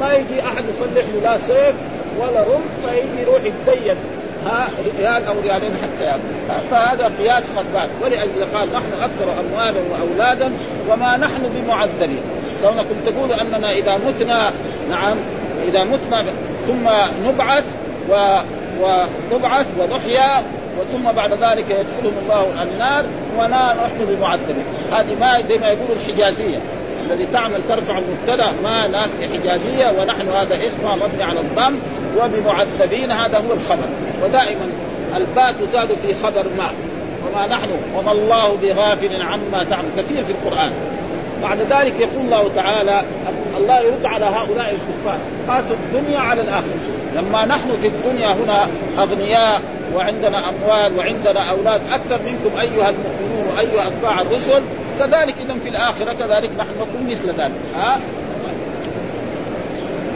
ما 0.00 0.12
يجي 0.12 0.42
أحد 0.42 0.64
يصلح 0.68 1.04
له 1.14 1.20
لا 1.22 1.38
سيف 1.38 1.74
ولا 2.18 2.40
رمح 2.40 2.90
فيجي 2.90 3.22
يروح 3.22 3.40
يتدين. 3.44 3.96
ها 4.46 4.68
ريال 4.98 5.26
أو 5.26 5.40
ريالين 5.42 5.72
حتى 5.82 6.04
يأكل. 6.04 6.62
فهذا 6.70 7.12
قياس 7.18 7.44
خطبان 7.56 7.88
ولأجل 8.02 8.44
قال 8.54 8.68
نحن 8.72 9.02
أكثر 9.02 9.32
أموالا 9.40 9.80
وأولادا 9.90 10.52
وما 10.90 11.16
نحن 11.16 11.42
بمعذبين 11.54 12.22
كونكم 12.62 12.94
تقولوا 13.06 13.40
أننا 13.40 13.70
إذا 13.72 13.96
متنا 13.96 14.52
نعم 14.90 15.16
إذا 15.68 15.84
متنا 15.84 16.24
ثم 16.66 16.88
نبعث 17.26 17.64
و 18.10 18.38
ونبعث 18.80 19.66
ونحيا 19.80 20.42
وثم 20.80 21.12
بعد 21.12 21.32
ذلك 21.32 21.70
يدخلهم 21.70 22.14
الله 22.22 22.62
النار 22.62 23.04
ولا 23.38 23.74
نحن 23.74 24.06
بمعذبين. 24.08 24.64
هذه 24.92 25.16
ما 25.20 25.42
زي 25.48 25.58
ما 25.58 25.66
يقولوا 25.66 25.96
الحجازية. 25.96 26.58
الذي 27.06 27.26
تعمل 27.32 27.60
ترفع 27.68 27.98
المبتدأ 27.98 28.52
ما 28.64 28.86
نافيه 28.86 29.26
حجازية 29.38 30.00
ونحن 30.00 30.28
هذا 30.28 30.66
اسمها 30.66 30.96
مبني 30.96 31.22
على 31.22 31.40
الضم 31.40 31.78
وبمعذبين 32.18 33.12
هذا 33.12 33.38
هو 33.38 33.52
الخبر. 33.52 33.88
ودائما 34.24 34.68
الباء 35.16 35.52
تزاد 35.52 35.88
في 36.06 36.14
خبر 36.22 36.44
ما. 36.58 36.70
وما 37.26 37.46
نحن 37.46 37.68
وما 37.96 38.12
الله 38.12 38.56
بغافل 38.62 39.22
عما 39.22 39.64
تعمل. 39.70 39.88
كثير 39.96 40.24
في 40.24 40.32
القرآن. 40.32 40.72
بعد 41.42 41.58
ذلك 41.58 42.00
يقول 42.00 42.24
الله 42.24 42.50
تعالى 42.56 43.02
الله 43.56 43.80
يرد 43.80 44.06
على 44.06 44.24
هؤلاء 44.24 44.74
الكفار 44.74 45.18
قاسوا 45.48 45.76
الدنيا 45.76 46.18
على 46.18 46.40
الآخرة. 46.40 46.80
لما 47.16 47.44
نحن 47.44 47.70
في 47.82 47.86
الدنيا 47.88 48.32
هنا 48.32 48.68
أغنياء 48.98 49.60
وعندنا 49.94 50.38
أموال 50.38 50.98
وعندنا 50.98 51.50
أولاد 51.50 51.80
أكثر 51.92 52.22
منكم 52.26 52.58
أيها 52.60 52.90
المؤمنون 52.90 53.46
وأيها 53.56 53.86
أتباع 53.86 54.20
الرسل 54.20 54.62
كذلك 54.98 55.34
اذا 55.40 55.54
في 55.62 55.68
الآخرة 55.68 56.12
كذلك 56.12 56.50
نحن 56.58 56.70
نكون 56.80 57.10
مثل 57.10 57.28
ذلك. 57.28 57.52
ها؟ 57.76 58.00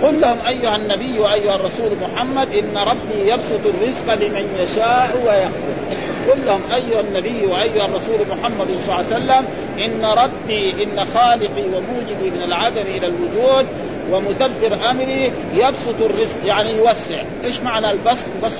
قل 0.02 0.20
لهم 0.20 0.38
أيها 0.48 0.76
النبي 0.76 1.18
وأيها 1.18 1.56
الرسول 1.56 1.90
محمد 2.02 2.54
إن 2.54 2.78
ربي 2.78 3.30
يبسط 3.30 3.60
الرزق 3.66 4.14
لمن 4.14 4.48
يشاء 4.60 5.22
ويقدر. 5.26 6.05
قل 6.30 6.46
لهم 6.46 6.60
أيها 6.74 7.00
النبي 7.00 7.46
وأيها 7.46 7.84
الرسول 7.84 8.16
محمد 8.30 8.80
صلى 8.80 8.94
الله 8.94 8.94
عليه 8.94 9.06
وسلم 9.06 9.46
إن 9.78 10.04
ربي 10.04 10.82
إن 10.82 11.06
خالقي 11.14 11.62
وموجدي 11.62 12.30
من 12.30 12.42
العدم 12.42 12.82
إلى 12.82 13.06
الوجود 13.06 13.66
ومدبر 14.10 14.90
أمري 14.90 15.32
يبسط 15.52 16.02
الرزق 16.02 16.36
يعني 16.44 16.76
يوسع، 16.76 17.22
إيش 17.44 17.60
معنى 17.60 17.90
البسط؟ 17.90 18.30
بس 18.44 18.54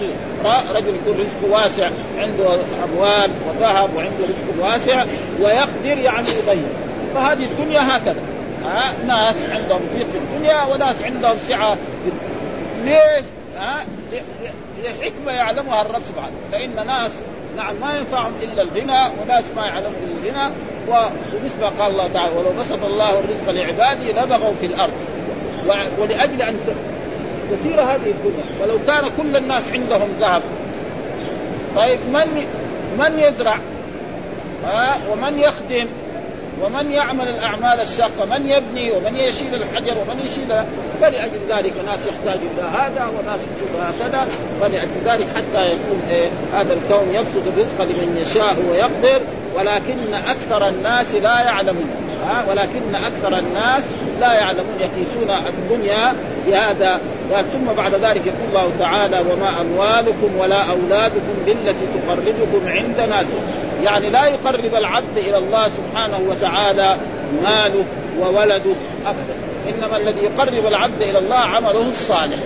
رجل 0.75 0.95
يكون 0.95 1.21
رزقه 1.21 1.51
واسع 1.51 1.91
عنده 2.19 2.59
اموال 2.85 3.31
وذهب 3.49 3.91
وعنده 3.97 4.25
رزق 4.25 4.65
واسع 4.65 5.05
ويقدر 5.41 5.99
يعني 5.99 6.29
يضيق، 6.29 6.69
فهذه 7.15 7.45
الدنيا 7.45 7.97
هكذا. 7.97 8.21
ها 8.65 8.93
ناس 9.07 9.37
عندهم 9.51 9.81
ضيق 9.95 10.07
في 10.07 10.19
الدنيا 10.19 10.63
وناس 10.63 11.03
عندهم 11.03 11.37
سعة 11.49 11.77
ليش؟ 12.85 13.25
ها 13.59 13.85
لحكمة 14.85 15.33
يعلمها 15.33 15.83
الرب 15.83 16.03
سبحانه. 16.05 16.35
فإن 16.53 16.87
ناس 16.87 17.13
نعم 17.57 17.75
ما 17.81 17.99
ينفعهم 17.99 18.33
إلا 18.43 18.63
الغنى 18.63 19.01
وناس 19.23 19.45
ما 19.57 19.67
يعلمون 19.67 19.95
الغنى. 20.25 20.51
ومثل 20.89 21.61
ما 21.61 21.69
قال 21.79 21.93
الله 21.93 22.09
تعالى 22.09 22.33
ولو 22.37 22.53
بسط 22.61 22.85
الله 22.85 23.19
الرزق 23.19 23.51
لعباده 23.51 24.23
لبغوا 24.23 24.55
في 24.61 24.67
الأرض. 24.67 24.93
ولأجل 25.99 26.43
أن 26.43 26.61
تسير 27.51 27.81
هذه 27.81 28.11
الدنيا 28.11 28.45
ولو 28.63 28.79
كان 28.87 29.11
كل 29.17 29.37
الناس 29.37 29.63
عندهم 29.73 30.09
ذهب. 30.21 30.43
طيب 31.77 31.99
من 32.13 32.47
من 32.99 33.19
يزرع؟ 33.19 33.59
ومن 35.11 35.39
يخدم؟ 35.39 35.87
ومن 36.63 36.93
يعمل 36.93 37.29
الأعمال 37.29 37.81
الشاقة 37.81 38.25
من 38.31 38.47
يبني 38.47 38.91
ومن 38.91 39.17
يشيل 39.17 39.55
الحجر 39.55 39.99
ومن 39.99 40.21
يشيل 40.25 40.49
فلأجل 41.01 41.41
ذلك 41.49 41.73
ناس 41.87 42.01
يحتاج 42.07 42.41
إلى 42.55 42.63
هذا 42.63 43.07
وناس 43.07 43.41
يحتاج 43.41 43.81
هكذا 43.81 44.29
فلأجل 44.61 44.91
ذلك 45.05 45.27
حتى 45.37 45.67
يكون 45.67 46.03
إيه 46.11 46.29
هذا 46.53 46.73
الكون 46.73 47.15
يبسط 47.15 47.43
الرزق 47.47 47.83
لمن 47.83 48.19
يشاء 48.19 48.57
ويقدر 48.71 49.21
ولكن 49.57 50.15
أكثر 50.15 50.69
الناس 50.69 51.15
لا 51.15 51.41
يعلمون. 51.41 52.06
ها 52.29 52.45
ولكن 52.49 52.95
أكثر 52.95 53.39
الناس 53.39 53.85
لا 54.21 54.33
يعلمون 54.33 54.81
يقيسون 54.81 55.31
الدنيا 55.31 56.13
بهذا. 56.47 57.01
ثم 57.53 57.73
بعد 57.77 57.95
ذلك 57.95 58.27
يقول 58.27 58.49
الله 58.49 58.71
تعالى 58.79 59.21
وما 59.21 59.51
أموالكم 59.61 60.37
ولا 60.39 60.63
أولادكم 60.71 61.35
بالتي 61.47 61.87
تقربكم 61.95 62.67
عندنا 62.67 63.25
يعني 63.83 64.11
لا 64.11 64.27
يقرب 64.27 64.75
العبد 64.75 65.19
إلى 65.19 65.39
الله 65.39 65.69
سبحانه 65.69 66.21
وتعالى 66.29 66.97
ماله 67.43 67.85
وولده 68.21 68.75
ابدا. 69.07 69.37
إنما 69.69 69.97
الذي 69.97 70.25
يقرب 70.25 70.67
العبد 70.67 71.03
إلى 71.03 71.19
الله 71.19 71.37
عمله 71.37 71.89
الصالح. 71.89 72.39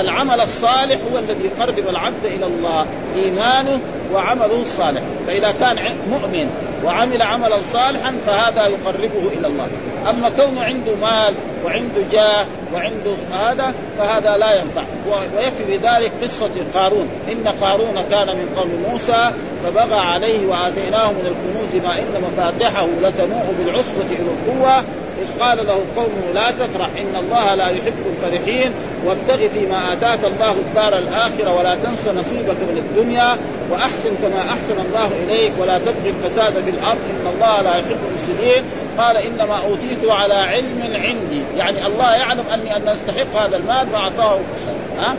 العمل 0.00 0.40
الصالح 0.40 0.98
هو 1.12 1.18
الذي 1.18 1.44
يقرب 1.44 1.88
العبد 1.88 2.24
إلى 2.24 2.46
الله 2.46 2.86
إيمانه 3.24 3.80
وعمله 4.14 4.62
الصالح. 4.62 5.02
فإذا 5.26 5.52
كان 5.60 5.76
مؤمن 6.10 6.50
وعمل 6.84 7.22
عملا 7.22 7.56
صالحا 7.72 8.14
فهذا 8.26 8.66
يقربه 8.66 9.28
إلى 9.32 9.46
الله. 9.46 9.68
أما 10.10 10.28
كونه 10.28 10.62
عنده 10.62 10.94
مال 10.94 11.34
وعنده 11.64 12.02
جاه 12.12 12.44
وعنده 12.74 13.14
هذا 13.32 13.74
فهذا 13.98 14.36
لا 14.36 14.54
ينفع. 14.54 14.82
ويكفي 15.36 15.64
بذلك 15.64 16.12
قصة 16.22 16.50
قارون. 16.74 17.08
إن 17.28 17.48
قارون 17.60 18.02
كان 18.10 18.26
من 18.26 18.54
قوم 18.56 18.92
موسى 18.92 19.30
فبغى 19.64 20.00
عليه 20.00 20.46
وآتيناه 20.46 21.08
من 21.12 21.26
الكنوز 21.26 21.84
ما 21.84 21.98
إن 21.98 22.22
مفاتحه 22.22 22.86
لتنوء 23.02 23.54
بالعصبة 23.58 24.10
إلى 24.10 24.30
القوة 24.30 24.84
إذ 25.20 25.42
قال 25.44 25.66
له 25.66 25.80
قومه 25.96 26.32
لا 26.34 26.50
تفرح 26.50 26.88
إن 26.98 27.24
الله 27.24 27.54
لا 27.54 27.68
يحب 27.68 28.02
الفرحين 28.06 28.72
وابتغ 29.06 29.48
فيما 29.48 29.92
آتاك 29.92 30.18
الله 30.24 30.52
الدار 30.52 30.98
الآخرة 30.98 31.58
ولا 31.58 31.74
تنس 31.74 32.08
نصيبك 32.08 32.56
من 32.70 32.84
الدنيا 32.86 33.36
وأحسن 33.70 34.10
كما 34.22 34.40
أحسن 34.40 34.74
الله 34.88 35.10
إليك 35.24 35.52
ولا 35.58 35.78
تبغي 35.78 36.10
الفساد 36.10 36.52
في 36.52 36.70
الأرض 36.70 36.98
إن 37.10 37.26
الله 37.34 37.62
لا 37.62 37.76
يحب 37.76 37.98
المفسدين. 38.08 38.62
قال 38.98 39.16
إنما 39.16 39.56
أوتيت 39.68 40.10
على 40.10 40.34
علم 40.34 40.82
عندي. 40.82 41.42
يعني 41.56 41.86
الله 41.86 42.14
يعلم 42.14 42.44
أني 42.54 42.76
أن 42.76 42.88
أستحق 42.88 43.36
هذا 43.36 43.56
المال 43.56 43.86
فأعطاه 43.92 44.38
ها؟ 44.98 45.16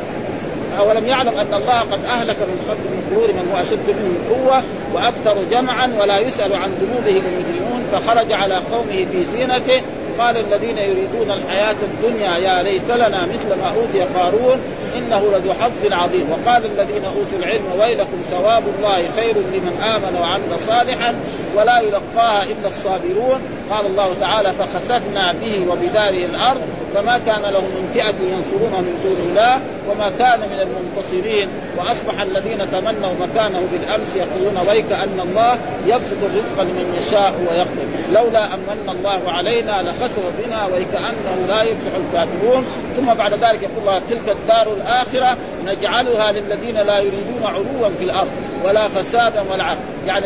أولم 0.80 1.06
يعلم 1.06 1.38
أن 1.38 1.54
الله 1.54 1.80
قد 1.80 2.06
أهلك 2.06 2.38
من 2.40 2.66
قبل 2.70 2.80
من 2.80 3.02
قرون 3.12 3.30
من 3.30 3.52
هو 3.52 3.62
أشد 3.62 3.88
منه 3.88 4.20
قوة 4.30 4.64
وأكثر 4.94 5.44
جمعا 5.52 5.92
ولا 6.00 6.20
يسأل 6.20 6.56
عن 6.56 6.70
ذنوبهم 6.82 7.24
المجرمون 7.26 7.84
فخرج 7.92 8.34
على 8.34 8.56
قومه 8.56 9.06
في 9.12 9.24
زينته. 9.38 9.82
قال 10.20 10.38
الذين 10.38 10.78
يريدون 10.78 11.32
الحياة 11.32 11.76
الدنيا 11.84 12.38
يا 12.38 12.64
ليت 12.64 12.92
لنا 12.92 13.26
مثل 13.26 13.50
ما 13.50 13.74
أوتي 13.78 14.02
قارون 14.02 14.60
إنه 14.98 15.20
لذو 15.20 15.54
حظ 15.54 15.92
عظيم. 15.92 16.28
وقال 16.32 16.66
الذين 16.66 17.06
أوتوا 17.06 17.38
العلم 17.40 17.64
ويلكم 17.80 18.22
ثواب 18.32 18.64
الله 18.78 19.04
خير 19.16 19.38
لمن 19.38 19.82
آمن 19.96 20.18
وعمل 20.22 20.60
صالحا 20.68 21.16
ولا 21.56 21.80
يلقاها 21.80 22.44
إلا 22.44 22.68
الصابرون. 22.68 23.42
قال 23.72 23.86
الله 23.86 24.14
تعالى 24.20 24.52
فخسفنا 24.52 25.34
به 25.34 25.66
وبداره 25.70 26.26
الأرض 26.26 26.62
فما 26.94 27.18
كان 27.18 27.42
له 27.42 27.62
من 27.62 27.90
فئة 27.94 28.16
ينصرونه 28.34 28.82
من 28.82 29.00
دون 29.04 29.30
الله 29.30 29.62
وما 29.90 30.12
كان 30.20 30.40
من 30.40 30.60
المنتصرين. 30.60 31.50
وأصبح 31.78 32.22
الذين 32.22 32.72
تمنوا 32.72 33.14
مكانه 33.22 33.68
بالأمس 33.72 34.16
يقولون 34.16 34.58
ويك 34.82 34.92
أن 34.92 35.20
الله 35.20 35.58
يبسط 35.86 36.18
الرزق 36.24 36.62
لمن 36.62 36.96
يشاء 37.00 37.34
ويقدر. 37.50 37.88
لولا 38.12 38.46
امن 38.46 38.90
الله 38.90 39.32
علينا 39.32 39.82
لخسف 39.82 40.32
بنا 40.40 40.66
وكانه 40.66 41.48
لا 41.48 41.64
يفلح 41.64 41.94
الكافرون. 41.96 42.66
ثم 42.98 43.14
بعد 43.14 43.34
ذلك 43.34 43.64
يقول 43.64 43.80
الله 43.80 44.02
تلك 44.10 44.30
الدار 44.30 44.74
الآخرة 44.74 45.38
نجعلها 45.66 46.32
للذين 46.32 46.76
لا 46.76 47.00
يريدون 47.00 47.44
علوا 47.44 47.90
في 48.00 48.06
الأرض 48.06 48.30
ولا 48.66 48.88
فسادا 48.88 49.44
ولا 49.52 49.64
عقل. 49.64 49.78
يعني 50.08 50.26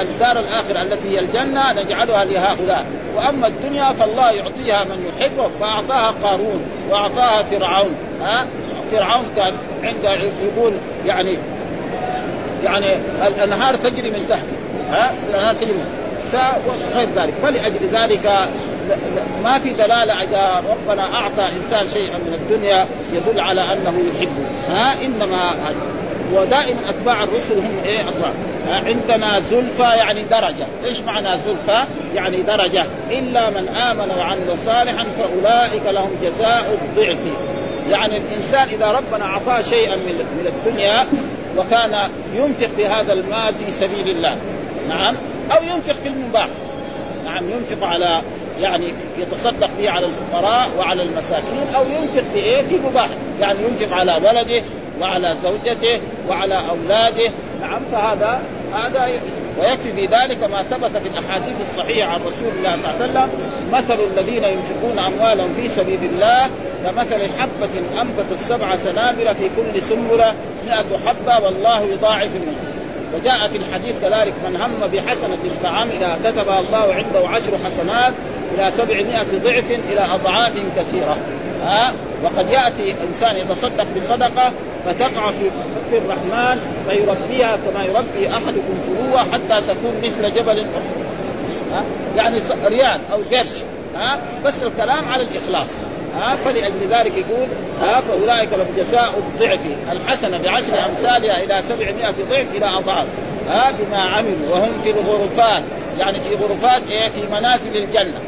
الدار 0.00 0.40
الآخرة 0.40 0.82
التي 0.82 1.08
هي 1.08 1.20
الجنة 1.20 1.72
نجعلها 1.72 2.24
لهؤلاء. 2.24 2.84
وأما 3.16 3.46
الدنيا 3.46 3.92
فالله 3.92 4.30
يعطيها 4.30 4.84
من 4.84 5.06
يحبه 5.08 5.50
فأعطاها 5.60 6.14
قارون 6.22 6.60
وأعطاها 6.90 7.42
فرعون. 7.42 7.94
ها؟ 8.22 8.46
فرعون 8.90 9.24
كان 9.36 9.52
عنده 9.82 10.12
يقول 10.14 10.72
يعني 11.06 11.36
يعني 12.64 12.86
الانهار 13.26 13.74
تجري 13.74 14.10
من 14.10 14.26
تحته 14.28 14.56
ها؟ 14.90 15.12
الانهار 15.28 15.54
تجري 15.54 15.72
من 15.72 15.84
وغير 16.66 17.08
ذلك. 17.16 17.34
فلأجل 17.42 17.88
ذلك 17.92 18.48
ما 19.44 19.58
في 19.58 19.70
دلالة 19.70 20.22
اذا 20.22 20.62
ربنا 20.70 21.14
أعطى 21.14 21.48
إنسان 21.56 21.88
شيئا 21.88 22.18
من 22.18 22.34
الدنيا 22.34 22.86
يدل 23.12 23.40
على 23.40 23.60
أنه 23.60 23.94
يحبه 24.14 24.74
ها؟ 24.76 25.04
إنما 25.04 25.50
ودائما 26.32 26.80
أتباع 26.88 27.24
الرسل 27.24 27.58
هم 27.58 27.80
إيه؟ 27.84 28.00
اتباع 28.00 28.30
عندنا 28.86 29.40
زلفى 29.40 29.82
يعني 29.82 30.22
درجة، 30.30 30.66
إيش 30.84 31.00
معنى 31.00 31.38
زلفى؟ 31.38 31.84
يعني 32.14 32.42
درجة، 32.42 32.84
إلا 33.10 33.50
من 33.50 33.68
آمن 33.68 34.10
وعمل 34.18 34.58
صالحا 34.66 35.06
فأولئك 35.18 35.82
لهم 35.86 36.10
جزاء 36.22 36.78
الضعف. 36.82 37.18
يعني 37.90 38.16
الإنسان 38.16 38.68
إذا 38.68 38.86
ربنا 38.86 39.24
أعطاه 39.24 39.60
شيئا 39.62 39.96
من 39.96 40.46
الدنيا 40.46 41.06
وكان 41.58 42.08
ينفق 42.34 42.70
في 42.76 42.86
هذا 42.86 43.12
المال 43.12 43.54
في 43.54 43.70
سبيل 43.70 44.08
الله، 44.08 44.36
نعم، 44.88 45.16
أو 45.52 45.62
ينفق 45.62 45.94
في 46.02 46.08
المباح. 46.08 46.48
نعم 47.24 47.44
ينفق 47.50 47.86
على 47.86 48.20
يعني 48.58 48.92
يتصدق 49.18 49.70
به 49.78 49.90
على 49.90 50.06
الفقراء 50.06 50.68
وعلى 50.78 51.02
المساكين 51.02 51.74
أو 51.76 51.82
ينفق 51.82 52.24
في 52.32 52.38
إيه؟ 52.38 52.62
في 52.62 52.78
مباح، 52.90 53.08
يعني 53.40 53.58
ينفق 53.64 53.96
على 53.96 54.12
ولده 54.12 54.62
وعلى 55.00 55.36
زوجته 55.42 56.00
وعلى 56.28 56.60
أولاده 56.70 57.30
نعم 57.60 57.80
فهذا 57.92 58.42
هذا 58.74 59.20
ويكفي 59.58 59.92
في 59.92 60.06
ذلك 60.06 60.44
ما 60.50 60.62
ثبت 60.62 60.96
في 60.96 61.08
الأحاديث 61.08 61.54
الصحيحة 61.70 62.12
عن 62.12 62.20
رسول 62.20 62.48
الله 62.58 62.76
صلى 62.76 63.04
الله 63.06 63.20
عليه 63.20 63.28
وسلم 63.28 63.28
مثل 63.72 63.98
الذين 64.12 64.44
ينفقون 64.44 64.98
أموالهم 64.98 65.54
في 65.54 65.68
سبيل 65.68 66.04
الله 66.12 66.50
كمثل 66.84 67.38
حبة 67.38 68.00
أنبتت 68.00 68.40
سبع 68.40 68.76
سنابل 68.76 69.34
في 69.34 69.50
كل 69.56 69.82
سنبلة 69.82 70.34
مئة 70.66 70.98
حبة 71.06 71.44
والله 71.44 71.80
يضاعف 71.80 72.30
منه 72.34 72.70
وجاء 73.14 73.48
في 73.48 73.58
الحديث 73.58 73.94
كذلك 74.02 74.34
من 74.44 74.56
هم 74.56 74.86
بحسنة 74.92 75.38
فعمل 75.62 76.16
كتبها 76.24 76.60
الله 76.60 76.94
عنده 76.94 77.28
عشر 77.28 77.52
حسنات 77.64 78.12
إلى 78.54 78.70
سبعمائة 78.70 79.26
ضعف 79.44 79.70
إلى 79.70 80.00
أضعاف 80.14 80.52
كثيرة. 80.76 81.16
ها 81.64 81.92
وقد 82.24 82.50
يأتي 82.50 82.94
إنسان 83.08 83.36
يتصدق 83.36 83.86
بصدقة 83.96 84.52
فتقع 84.86 85.30
في 85.30 85.50
في 85.90 85.98
الرحمن 85.98 86.60
فيربيها 86.88 87.56
كما 87.56 87.84
يربي 87.84 88.28
أحدكم 88.28 88.74
فروه 88.86 89.18
حتى 89.18 89.62
تكون 89.68 89.94
مثل 90.02 90.34
جبل 90.34 90.60
احد 90.60 91.00
ها 91.72 91.84
يعني 92.16 92.38
ريال 92.66 93.00
أو 93.12 93.18
قرش 93.32 93.62
ها 93.96 94.18
بس 94.44 94.62
الكلام 94.62 95.04
على 95.08 95.22
الإخلاص. 95.22 95.74
ها 96.20 96.36
فلأجل 96.36 96.88
ذلك 96.90 97.12
يقول 97.16 97.48
ها 97.82 98.00
فأولئك 98.00 98.48
لهم 98.52 98.66
جزاء 98.76 99.14
الضعف. 99.18 99.60
الحسنة 99.92 100.38
بعشر 100.38 100.72
أمثالها 100.88 101.44
إلى 101.44 101.62
سبعمائة 101.68 102.14
ضعف 102.30 102.46
إلى 102.56 102.66
أضعاف. 102.66 103.06
ها 103.48 103.70
بما 103.70 103.98
عملوا 103.98 104.50
وهم 104.50 104.80
في 104.84 104.90
الغرفات. 104.90 105.62
يعني 105.98 106.20
في 106.20 106.34
غرفات 106.34 106.82
إيه؟ 106.90 107.08
في 107.08 107.20
منازل 107.32 107.76
الجنة. 107.76 108.20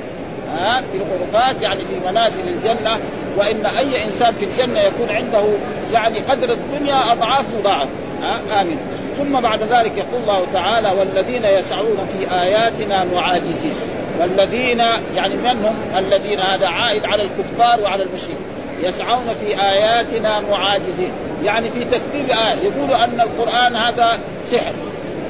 ها 0.53 0.83
في 0.93 0.99
الغرفات 0.99 1.63
يعني 1.63 1.81
في 1.85 1.95
منازل 2.11 2.49
الجنة. 2.49 2.99
وإن 3.37 3.67
أي 3.67 4.05
إنسان 4.05 4.35
في 4.35 4.45
الجنة 4.45 4.81
يكون 4.81 5.09
عنده 5.11 5.45
يعني 5.93 6.19
قدر 6.19 6.53
الدنيا 6.53 7.13
أضعاف 7.13 7.45
مضاعف. 7.59 7.89
ها 8.23 8.41
آمين. 8.61 8.79
ثم 9.19 9.41
بعد 9.41 9.63
ذلك 9.63 9.99
يقول 9.99 10.21
الله 10.23 10.47
تعالى 10.53 10.93
والذين 10.99 11.45
يسعون 11.45 12.09
في 12.13 12.35
آياتنا 12.43 13.05
معاجزين 13.15 13.77
والذين 14.21 14.79
يعني 15.17 15.35
من 15.35 15.65
هم؟ 15.65 15.75
الذين 15.99 16.41
هذا 16.41 16.69
عائد 16.69 17.05
على 17.05 17.23
الكفار 17.23 17.81
وعلى 17.81 18.03
المشركين. 18.03 18.37
يسعون 18.83 19.27
في 19.41 19.63
آياتنا 19.63 20.41
معاجزين. 20.41 21.13
يعني 21.45 21.71
في 21.71 21.85
تكذيب 21.85 22.31
آية. 22.31 22.55
يقول 22.63 22.93
أن 22.93 23.21
القرآن 23.21 23.77
هذا 23.77 24.19
سحر 24.51 24.73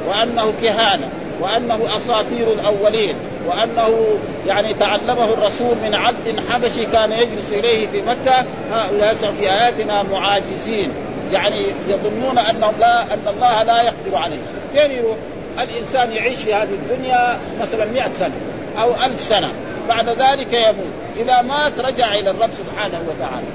وأنه 0.08 0.52
كهانة. 0.62 1.08
وأنه 1.42 1.96
أساطير 1.96 2.52
الأولين 2.52 3.14
وأنه 3.46 4.18
يعني 4.46 4.74
تعلمه 4.74 5.24
الرسول 5.24 5.76
من 5.82 5.94
عبد 5.94 6.40
حبشي 6.50 6.86
كان 6.86 7.12
يجلس 7.12 7.52
إليه 7.52 7.88
في 7.88 8.02
مكة. 8.02 8.44
هؤلاء 8.72 9.14
في 9.14 9.50
آياتنا 9.52 10.02
معاجزين. 10.02 10.92
يعني 11.32 11.66
يظنون 11.88 12.38
أنهم 12.38 12.74
لا 12.78 13.02
أن 13.02 13.20
الله 13.26 13.62
لا 13.62 13.82
يقدر 13.82 14.16
عليه 14.16 14.40
فين 14.72 14.90
يروح؟ 14.90 15.16
الإنسان 15.58 16.12
يعيش 16.12 16.36
في 16.36 16.54
هذه 16.54 16.70
الدنيا 16.72 17.38
مثلا 17.60 17.84
100 17.84 18.02
سنة 18.18 18.34
أو 18.82 18.90
ألف 19.04 19.20
سنة. 19.20 19.50
بعد 19.88 20.08
ذلك 20.08 20.52
يموت. 20.52 20.92
إذا 21.16 21.42
مات 21.42 21.78
رجع 21.78 22.14
إلى 22.14 22.30
الرب 22.30 22.50
سبحانه 22.50 23.02
وتعالى. 23.08 23.46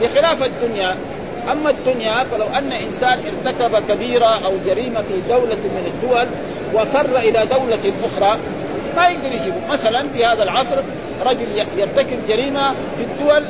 بخلاف 0.00 0.42
الدنيا 0.42 0.96
أما 1.52 1.70
الدنيا 1.70 2.14
فلو 2.32 2.46
أن 2.58 2.72
إنسان 2.72 3.18
ارتكب 3.26 3.82
كبيرة 3.88 4.46
أو 4.46 4.52
جريمة 4.66 5.00
في 5.00 5.20
دولة 5.28 5.54
من 5.54 5.92
الدول 5.94 6.26
وفر 6.74 7.18
إلى 7.18 7.46
دولة 7.46 7.92
أخرى. 8.04 8.38
ما 8.96 9.08
يقدر 9.08 9.26
يجيبه 9.26 9.66
مثلا 9.70 10.08
في 10.08 10.24
هذا 10.24 10.42
العصر 10.42 10.76
رجل 11.24 11.46
يرتكب 11.76 12.26
جريمة 12.28 12.74
في 12.96 13.04
الدول 13.04 13.44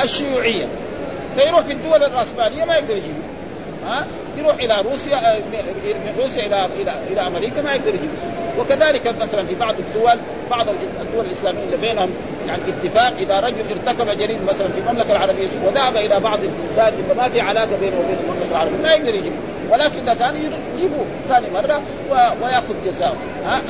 الشيوعية. 0.00 0.66
فيروح 1.36 1.60
في 1.60 1.72
الدول 1.72 2.02
الرأسمالية 2.02 2.64
ما 2.64 2.74
يقدر 2.74 2.96
يجيبه 2.96 3.34
ها؟ 3.86 4.06
يروح 4.38 4.54
إلى 4.54 4.82
روسيا 4.90 5.16
آه، 5.16 5.38
من 5.38 6.14
روسيا 6.18 6.46
إلى 6.46 6.68
إلى 6.82 6.92
إلى 7.12 7.26
أمريكا 7.26 7.62
ما 7.62 7.74
يقدر 7.74 7.88
يجيبه 7.88 8.14
وكذلك 8.58 9.06
مثلا 9.06 9.46
في 9.46 9.54
بعض 9.54 9.74
الدول 9.78 10.18
بعض 10.50 10.66
الدول 11.00 11.24
الإسلامية 11.24 11.62
اللي 11.62 11.76
بينهم 11.76 12.10
يعني 12.46 12.62
اتفاق 12.68 13.16
إذا 13.18 13.40
رجل 13.40 13.56
ارتكب 13.70 14.18
جريمة 14.18 14.44
مثلا 14.48 14.68
في 14.68 14.78
المملكة 14.78 15.12
العربية 15.12 15.48
وذهب 15.66 15.96
إلى 15.96 16.20
بعض 16.20 16.38
البلدان 16.42 16.92
اللي 16.94 17.14
ما 17.14 17.28
في 17.28 17.40
علاقة 17.40 17.76
بينه 17.80 17.96
وبين 18.00 18.16
المملكة 18.24 18.50
العربية 18.50 18.76
ما 18.82 18.92
يقدر 18.92 19.14
يجيبه 19.14 19.36
ولكن 19.70 20.14
كان 20.14 20.36
يجيبوه 20.36 21.04
ثاني 21.28 21.50
مرة 21.50 21.82
ويأخذ 22.42 22.74
جزاءه 22.86 23.16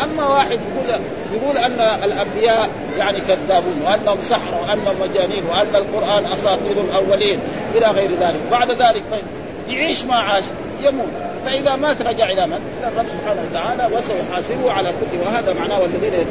أما 0.04 0.28
واحد 0.28 0.50
يقول 0.50 1.00
يقول 1.32 1.58
أن 1.58 1.80
الأنبياء 2.04 2.68
يعني 2.98 3.20
كذابون 3.20 3.82
وأنهم 3.86 4.18
سحره 4.22 4.60
وأنهم 4.60 5.00
مجانين 5.00 5.44
وأن 5.44 5.76
القرآن 5.76 6.26
أساطير 6.26 6.80
الأولين 6.80 7.40
إلى 7.74 7.86
غير 7.86 8.10
ذلك. 8.20 8.40
بعد 8.50 8.70
ذلك 8.70 9.02
طيب 9.10 9.22
يعيش 9.68 10.04
ما 10.04 10.14
عاش 10.14 10.44
يموت. 10.82 11.08
فإذا 11.44 11.76
مات 11.76 12.02
رجع 12.02 12.30
إلى 12.30 12.46
من؟ 12.46 12.60
إلى 12.80 12.88
الرب 12.88 13.06
سبحانه 13.06 13.42
وتعالى 13.50 13.96
وسيحاسبه 13.96 14.72
على 14.72 14.88
كل 14.88 15.18
وهذا 15.26 15.54
معناه 15.60 15.80
والذين 15.80 16.26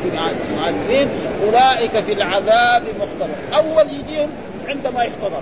معاجزين 0.57 1.09
أولئك 1.45 1.91
في 1.91 2.13
العذاب 2.13 2.83
محضرون 2.99 3.35
أول 3.55 3.93
يجيهم 3.93 4.29
عندما 4.67 5.03
يحتضر. 5.03 5.41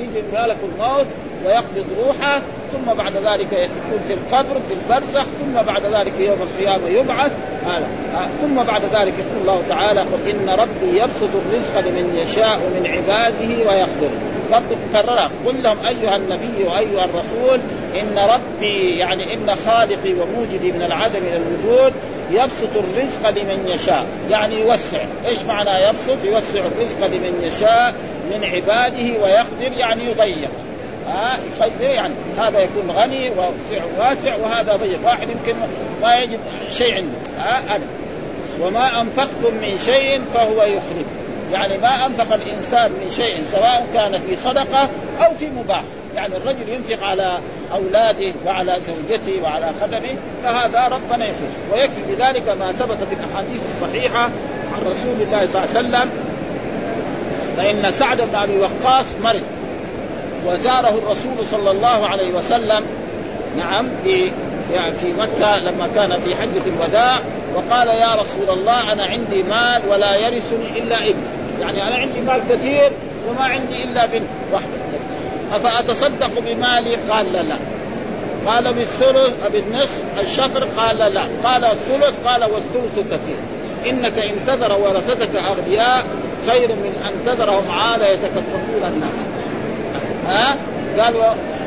يجي 0.00 0.22
ملك 0.32 0.56
الموت 0.72 1.06
ويقبض 1.44 1.86
روحه 2.06 2.42
ثم 2.72 2.94
بعد 2.94 3.12
ذلك 3.12 3.52
يكون 3.52 4.00
في 4.08 4.14
القبر 4.14 4.60
في 4.68 4.74
البرزخ 4.74 5.24
ثم 5.24 5.62
بعد 5.66 5.82
ذلك 5.84 6.12
يوم 6.20 6.38
القيامة 6.42 6.88
يبعث. 6.88 7.32
هذا. 7.66 7.86
ثم 8.40 8.54
بعد 8.54 8.82
ذلك 8.82 9.14
يقول 9.18 9.40
الله 9.40 9.62
تعالى 9.68 10.00
قل 10.00 10.30
إن 10.30 10.50
ربي 10.50 10.98
يبسط 10.98 11.30
الرزق 11.34 11.88
لمن 11.88 12.16
يشاء 12.16 12.58
من 12.58 12.86
عباده 12.86 13.70
ويقدر. 13.70 14.10
ربك 14.52 14.78
كررها 14.92 15.30
قل 15.46 15.62
لهم 15.62 15.76
أيها 15.88 16.16
النبي 16.16 16.64
وأيها 16.64 17.04
الرسول 17.04 17.60
إن 18.00 18.18
ربي 18.18 18.98
يعني 18.98 19.34
إن 19.34 19.54
خالقي 19.66 20.12
وموجدي 20.12 20.72
من 20.72 20.82
العدم 20.82 21.16
إلى 21.16 21.36
الوجود 21.36 21.92
يبسط 22.30 22.76
الرزق 22.76 23.30
لمن 23.30 23.68
يشاء. 23.68 24.06
يعني 24.30 24.60
يوسع. 24.60 25.00
إيش 25.26 25.38
معنى 25.42 25.70
يبسط؟ 25.88 26.24
يوسع 26.24 26.58
الرزق 26.58 27.06
لمن 27.06 27.40
يشاء 27.42 27.94
من 28.30 28.44
عباده 28.44 29.24
ويقدر 29.24 29.78
يعني 29.78 30.04
يضيق. 30.04 30.50
ها 31.08 31.38
يعني؟ 31.80 32.14
هذا 32.38 32.58
يكون 32.58 32.90
غني 32.90 33.30
وسع 33.30 33.82
واسع 33.98 34.36
وهذا 34.36 34.76
ضيق. 34.76 35.00
واحد 35.04 35.28
يمكن 35.28 35.58
ما 36.02 36.16
يجد 36.16 36.38
شيء 36.70 36.94
عنده. 36.94 37.18
ها؟ 37.38 37.62
وما 38.60 39.00
أنفقتم 39.00 39.54
من 39.62 39.78
شيء 39.78 40.20
فهو 40.34 40.62
يخلف. 40.62 41.06
يعني 41.52 41.78
ما 41.78 42.06
أنفق 42.06 42.34
الإنسان 42.34 42.92
من 42.92 43.10
شيء 43.10 43.44
سواء 43.52 43.86
كان 43.94 44.12
في 44.12 44.36
صدقة 44.36 44.88
أو 45.20 45.34
في 45.38 45.46
مباح. 45.46 45.82
يعني 46.16 46.36
الرجل 46.36 46.68
ينفق 46.68 47.06
على 47.06 47.38
أولاده 47.74 48.32
وعلى 48.46 48.76
زوجته 48.86 49.42
وعلى 49.42 49.70
خدمه 49.80 50.16
فهذا 50.44 50.88
ربنا 50.88 51.24
يفعل 51.24 51.50
ويكفي 51.72 52.02
بذلك 52.08 52.48
ما 52.48 52.72
ثبت 52.72 52.98
في 53.08 53.14
الأحاديث 53.14 53.60
الصحيحة 53.70 54.22
عن 54.74 54.92
رسول 54.92 55.22
الله 55.22 55.46
صلى 55.46 55.64
الله 55.64 55.76
عليه 55.76 55.88
وسلم. 55.88 56.10
فإن 57.56 57.92
سعد 57.92 58.20
بن 58.20 58.34
أبي 58.34 58.58
وقاص 58.58 59.06
مرض. 59.22 59.42
وزاره 60.46 60.98
الرسول 61.04 61.46
صلى 61.50 61.70
الله 61.70 62.06
عليه 62.06 62.32
وسلم 62.32 62.84
نعم 63.58 63.86
في 64.04 64.30
يعني 64.74 64.92
في 64.92 65.12
مكة 65.12 65.58
لما 65.58 65.88
كان 65.94 66.20
في 66.20 66.36
حجة 66.36 66.62
الوداع 66.66 67.18
وقال 67.54 67.88
يا 67.88 68.14
رسول 68.14 68.58
الله 68.58 68.92
أنا 68.92 69.04
عندي 69.04 69.42
مال 69.42 69.82
ولا 69.90 70.16
يرثني 70.16 70.78
إلا 70.78 70.96
ابن. 70.96 71.22
يعني 71.60 71.88
أنا 71.88 71.96
عندي 71.96 72.20
مال 72.20 72.42
كثير 72.50 72.90
وما 73.28 73.44
عندي 73.44 73.84
إلا 73.84 74.06
بنت 74.06 74.28
واحدة. 74.52 74.68
أفأتصدق 75.52 76.30
بمالي؟ 76.40 76.96
قال 76.96 77.32
لا 77.32 77.42
لا. 77.42 77.56
قال 78.46 78.74
بالثلث 78.74 79.34
بالنصف 79.52 80.04
الشطر 80.20 80.64
قال 80.64 80.96
لا 80.96 81.22
قال 81.44 81.64
الثلث 81.64 82.14
قال 82.26 82.42
والثلث 82.42 82.98
كثير. 82.98 83.36
إنك 83.86 84.18
إن 84.18 84.34
تذر 84.46 84.72
ورثتك 84.72 85.36
أغبياء 85.36 86.04
خير 86.46 86.68
من 86.68 87.02
أن 87.08 87.26
تذرهم 87.26 87.70
عالة 87.70 88.06
يتكففون 88.06 88.92
الناس. 88.94 89.27
ها؟ 90.28 90.56
قال 91.00 91.14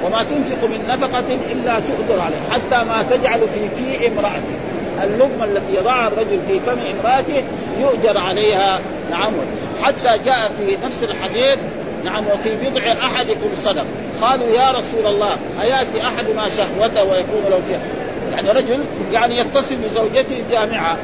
وما 0.06 0.24
تنفق 0.24 0.63
من 0.63 0.88
نفقة 0.89 1.38
إلا 1.52 1.80
تؤثر 1.80 2.21
عليه 2.21 2.38
حتى 2.52 2.86
ما 2.86 3.06
تجعل 3.10 3.39
في 3.39 3.69
في 3.78 4.08
امرأته 4.08 4.56
اللقمة 5.04 5.45
التي 5.45 5.76
يضعها 5.76 6.08
الرجل 6.08 6.39
في 6.47 6.60
فم 6.60 6.80
امرأته 6.80 7.43
يؤجر 7.80 8.17
عليها. 8.17 8.80
نعم. 9.12 9.34
حتى 9.84 10.24
جاء 10.26 10.52
في 10.58 10.78
نفس 10.86 11.04
الحديث 11.04 11.60
نعم 12.04 12.24
وفي 12.34 12.56
بضع 12.56 12.82
أحدكم 12.82 13.50
صدق. 13.58 13.86
قالوا 14.21 14.47
يا 14.47 14.71
رسول 14.71 15.08
الله 15.08 15.32
أيأتي 15.62 16.02
أحدنا 16.02 16.50
شهوته 16.50 17.04
ويكون 17.04 17.43
له 17.50 17.62
فيها؟ 17.67 17.80
يعني 18.36 18.50
رجل 18.50 18.80
يعني 19.12 19.38
يتصل 19.38 19.76
بزوجته 19.76 20.39
الجامعة. 20.39 20.97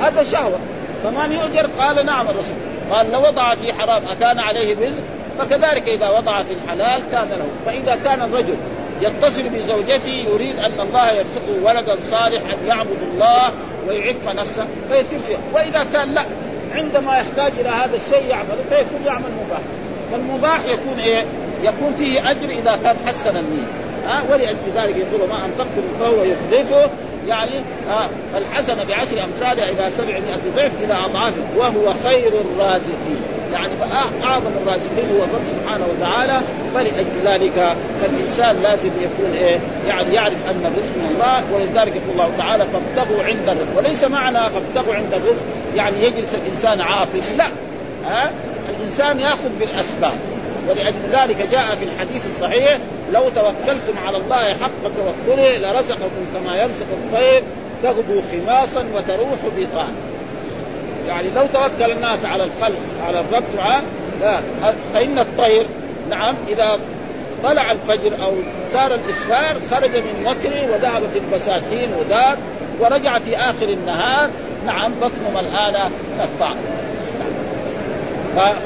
هذا 0.00 0.22
شهوة. 0.22 0.58
فمن 1.04 1.32
يؤجر؟ 1.32 1.70
قال 1.78 2.06
نعم 2.06 2.26
الرسول. 2.26 2.56
قال 2.92 3.12
لو 3.12 3.20
وضع 3.20 3.54
في 3.54 3.72
حرام 3.72 4.02
أكان 4.12 4.38
عليه 4.38 4.76
وزر 4.76 5.02
فكذلك 5.38 5.88
إذا 5.88 6.10
وضع 6.10 6.42
في 6.42 6.54
الحلال 6.54 7.02
كان 7.12 7.28
له. 7.28 7.46
فإذا 7.66 7.98
كان 8.04 8.22
الرجل 8.22 8.56
يتصل 9.00 9.42
بزوجته 9.42 10.26
يريد 10.32 10.58
أن 10.58 10.80
الله 10.80 11.10
يرزقه 11.10 11.62
ولدا 11.64 11.96
صالحا 12.00 12.56
يعبد 12.68 12.98
الله 13.12 13.50
ويعف 13.88 14.36
نفسه 14.36 14.66
فيصير 14.90 15.18
فيه 15.18 15.36
وإذا 15.54 15.86
كان 15.92 16.14
لا 16.14 16.22
عندما 16.72 17.16
يحتاج 17.18 17.52
إلى 17.60 17.68
هذا 17.68 17.96
الشيء 17.96 18.30
يعمله 18.30 18.64
فيكون 18.68 19.06
يعمل 19.06 19.30
مباح. 19.46 19.60
فالمباح 20.12 20.60
يكون 20.72 20.98
إيه؟ 20.98 21.24
يكون 21.62 21.94
فيه 21.98 22.30
أجر 22.30 22.48
إذا 22.48 22.78
كان 22.84 22.96
حسن 23.06 23.36
النية. 23.36 23.66
ها؟ 24.06 24.22
ولأجل 24.30 24.56
ذلك 24.76 24.96
يقول 24.96 25.28
ما 25.28 25.44
أنفقتم 25.44 25.82
فهو 26.00 26.24
يخلفه. 26.24 26.90
يعني 27.28 27.52
آه 27.90 28.38
الحسنة 28.38 28.84
بعشر 28.84 29.24
أمثالها 29.24 29.70
إلى 29.70 29.90
سبعمائة 29.90 30.40
ضعف 30.56 30.72
إلى 30.84 30.94
أضعاف 30.94 31.32
وهو 31.56 31.94
خير 32.04 32.32
الرازقين. 32.40 33.35
يعني 33.52 33.72
أعظم 34.24 34.50
الرازقين 34.62 35.18
هو 35.18 35.24
الرب 35.24 35.42
سبحانه 35.46 35.86
وتعالى 35.96 36.40
فلأجل 36.74 37.06
ذلك 37.24 37.76
فالإنسان 38.02 38.62
لازم 38.62 38.90
يكون 39.00 39.34
إيه 39.34 39.58
يعني 39.88 40.14
يعرف 40.14 40.50
أن 40.50 40.72
الرزق 40.72 40.92
من 40.96 41.10
الله 41.14 41.42
ولذلك 41.54 41.92
يقول 41.96 42.10
الله 42.12 42.30
تعالى 42.38 42.64
فابتغوا 42.64 43.24
عند 43.24 43.48
الرزق. 43.48 43.76
وليس 43.76 44.04
معنى 44.04 44.38
فابتغوا 44.38 44.94
عند 44.94 45.14
الرزق 45.14 45.44
يعني 45.76 46.02
يجلس 46.02 46.34
الإنسان 46.34 46.80
عاطل 46.80 47.20
لا. 47.38 47.46
ها؟ 48.06 48.30
الإنسان 48.78 49.20
يأخذ 49.20 49.48
بالأسباب. 49.60 50.18
ولأجل 50.68 50.96
ذلك 51.12 51.48
جاء 51.50 51.74
في 51.74 51.84
الحديث 51.84 52.26
الصحيح 52.26 52.78
لو 53.12 53.22
توكلتم 53.28 53.98
على 54.06 54.16
الله 54.16 54.44
حق 54.44 54.82
توكله 54.82 55.58
لرزقكم 55.58 56.24
كما 56.34 56.56
يرزق 56.56 56.86
الطير 56.92 57.42
تغدو 57.82 58.20
خماصا 58.32 58.84
وتروح 58.94 59.38
بطانا 59.56 60.05
يعني 61.08 61.30
لو 61.30 61.46
توكل 61.46 61.90
الناس 61.90 62.24
على 62.24 62.44
الخلق 62.44 62.80
على 63.06 63.20
الرب 63.20 63.44
سبحانه 63.52 63.86
لا. 64.20 64.40
فإن 64.94 65.18
الطير 65.18 65.66
نعم 66.10 66.34
إذا 66.48 66.78
طلع 67.44 67.72
الفجر 67.72 68.12
أو 68.24 68.32
صار 68.72 68.94
الإسفار 68.94 69.56
خرج 69.70 69.90
من 69.90 70.26
وكره 70.26 70.74
وذهبت 70.74 71.16
البساتين 71.16 71.90
ودار 72.00 72.36
ورجع 72.80 73.18
في 73.18 73.36
آخر 73.36 73.68
النهار 73.68 74.30
نعم 74.66 74.92
بطن 75.00 75.34
ملآنة 75.34 75.88
من 75.88 76.20
الطعام. 76.20 76.56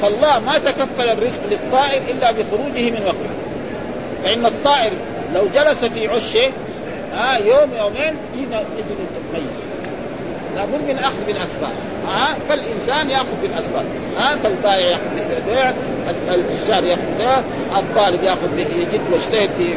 فالله 0.01 0.39
ما 0.39 0.57
تكفل 0.57 1.09
الرزق 1.09 1.41
للطائر 1.51 2.01
إلا 2.11 2.31
بخروجه 2.31 2.91
من 2.91 3.01
وكره 3.01 3.35
فإن 4.23 4.45
الطائر 4.45 4.91
لو 5.33 5.47
جلس 5.55 5.85
في 5.85 6.07
عشه 6.07 6.51
ها 7.15 7.37
يوم 7.37 7.69
يومين 7.77 8.15
يجد 8.37 8.55
ميت. 9.33 9.60
لابد 10.55 10.81
من 10.87 10.99
أخذ 10.99 11.25
بالأسباب. 11.27 11.71
ها؟ 12.07 12.37
فالإنسان 12.49 13.09
يأخذ 13.09 13.41
بالأسباب. 13.41 13.85
ها؟ 14.17 14.35
فالبائع 14.35 14.87
يأخذ 14.87 15.09
بالبيع 15.15 15.73
الشاري 16.61 16.89
يأخذ 16.89 17.43
الطالب 17.77 18.23
يأخذ 18.23 18.57
يجد 18.57 19.01
ويجتهد 19.11 19.49
في 19.57 19.67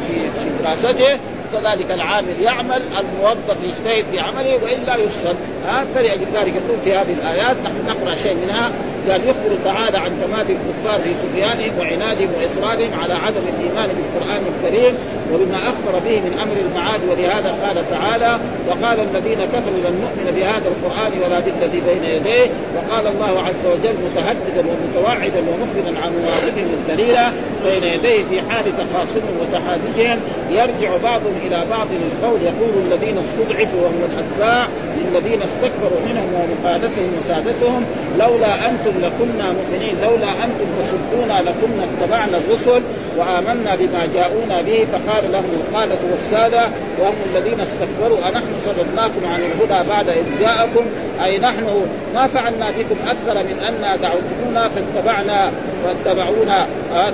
في 0.40 0.50
دراسته 0.64 1.18
كذلك 1.52 1.90
العامل 1.90 2.40
يعمل 2.40 2.82
الموظف 3.00 3.64
يجتهد 3.64 4.04
في 4.12 4.20
عمله 4.20 4.58
وإلا 4.62 4.96
يفسد 4.96 5.36
ها؟ 5.68 5.84
فلأجل 5.94 6.26
ذلك 6.34 6.54
في 6.84 6.94
هذه 6.94 7.12
الآيات 7.12 7.56
نحن 7.64 7.86
نقرأ 7.88 8.14
شيء 8.14 8.34
منها. 8.34 8.70
قال 9.10 9.28
يخبر 9.28 9.56
تعالى 9.64 9.98
عن 9.98 10.10
تمادي 10.22 10.52
الكفار 10.52 11.00
في 11.00 11.10
طغيانهم 11.22 11.78
وعنادهم 11.78 12.28
واصرارهم 12.40 12.90
على 13.02 13.14
عدم 13.14 13.42
الإيمان 13.54 13.88
بالقرآن 13.96 14.42
الكريم 14.52 14.94
وبما 15.32 15.56
أخبر 15.56 15.98
به 16.04 16.20
من 16.20 16.38
أمر 16.42 16.56
المعاد 16.66 17.00
ولهذا 17.10 17.54
قال 17.66 17.90
تعالى 17.90 18.38
وقال 18.68 19.00
الذين 19.00 19.38
كفروا 19.44 19.78
لن 19.84 19.94
نؤمن 20.04 20.32
بهذا 20.36 20.68
القرآن 20.74 21.12
ولا 21.24 21.40
بالذي 21.40 21.80
بين 21.80 22.04
يديه 22.04 22.50
وقال 22.76 23.06
الله 23.06 23.40
عز 23.40 23.66
وجل 23.66 23.94
متهددا 24.06 24.64
ومتوعدا 24.70 25.38
ومخبرا 25.38 26.04
عن 26.04 26.12
مواقفهم 26.22 26.68
الدليله 26.80 27.32
بين 27.64 27.84
يديه 27.84 28.24
في 28.30 28.50
حال 28.50 28.64
تخاصم 28.64 29.20
وتحادثهم 29.40 30.18
يرجع 30.50 30.96
بعضهم 31.02 31.34
إلى 31.46 31.62
بعض 31.70 31.86
القول 32.12 32.42
يقول 32.42 32.72
الذين 32.86 33.18
استضعفوا 33.18 33.80
وهم 33.80 34.00
الأتباع 34.10 34.66
للذين 34.98 35.40
استكبروا 35.42 36.00
منهم 36.08 36.28
ومخالفتهم 36.34 37.10
وسادتهم 37.18 37.84
لولا 38.18 38.70
أنتم 38.70 38.93
لكنا 39.02 39.52
مؤمنين. 39.52 39.94
لولا 40.02 40.30
أنتم 40.44 40.66
تصدونا 40.78 41.40
لكنا 41.40 41.84
اتبعنا 41.84 42.36
الرسل 42.36 42.82
وآمنا 43.16 43.74
بما 43.74 44.08
جاءونا 44.14 44.62
به. 44.62 44.86
فقال 44.92 45.32
لهم 45.32 45.50
القادة 45.60 45.98
والسادة 46.10 46.68
وهم 47.00 47.14
الذين 47.34 47.60
استكبروا 47.60 48.18
أنحن 48.28 48.52
صددناكم 48.60 49.26
عن 49.26 49.40
الهدى 49.40 49.88
بعد 49.88 50.08
إذ 50.08 50.24
جاءكم؟ 50.40 50.84
أي 51.24 51.38
نحن 51.38 51.86
ما 52.14 52.26
فعلنا 52.26 52.70
بكم 52.70 52.96
أكثر 53.06 53.42
من 53.42 53.56
أن 53.68 54.00
دعوتمونا 54.02 54.68
فاتبعنا 54.68 55.50
واتبعونا 55.84 56.66
آه 56.94 57.10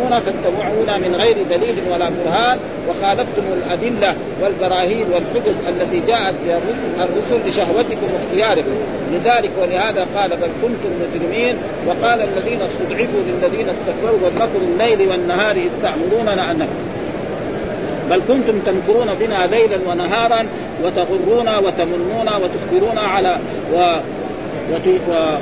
تكذبون 0.00 0.20
فاتبعونا 0.20 0.98
من 0.98 1.14
غير 1.14 1.36
دليل 1.50 1.74
ولا 1.92 2.10
برهان 2.10 2.58
وخالفتم 2.88 3.42
الأدلة 3.56 4.14
والبراهين 4.42 5.06
والحجج 5.12 5.54
التي 5.68 6.00
جاءت 6.06 6.34
بها 6.46 6.58
الرسل 6.98 7.48
لشهوتكم 7.48 8.06
واختياركم. 8.14 8.70
لذلك 9.12 9.50
ولهذا 9.62 10.06
قال 10.16 10.30
بل 10.30 10.48
كنتم 10.62 10.90
مجرمين 11.00 11.56
وقال 11.86 12.20
الذين 12.20 12.62
استضعفوا 12.62 13.20
للذين 13.26 13.68
استكبروا 13.68 14.18
والمكر 14.24 14.60
الليل 14.72 15.08
والنهار 15.08 15.56
إذ 15.56 15.70
تأمروننا 15.82 16.50
ان 16.50 16.68
بل 18.10 18.22
كنتم 18.28 18.60
تمكرون 18.66 19.06
بنا 19.20 19.46
ليلا 19.46 19.78
ونهارا 19.88 20.46
وتغرون 20.84 21.48
وتمنون 21.48 22.28
وتخبرون 22.42 22.98
على 22.98 23.38
و 23.74 23.96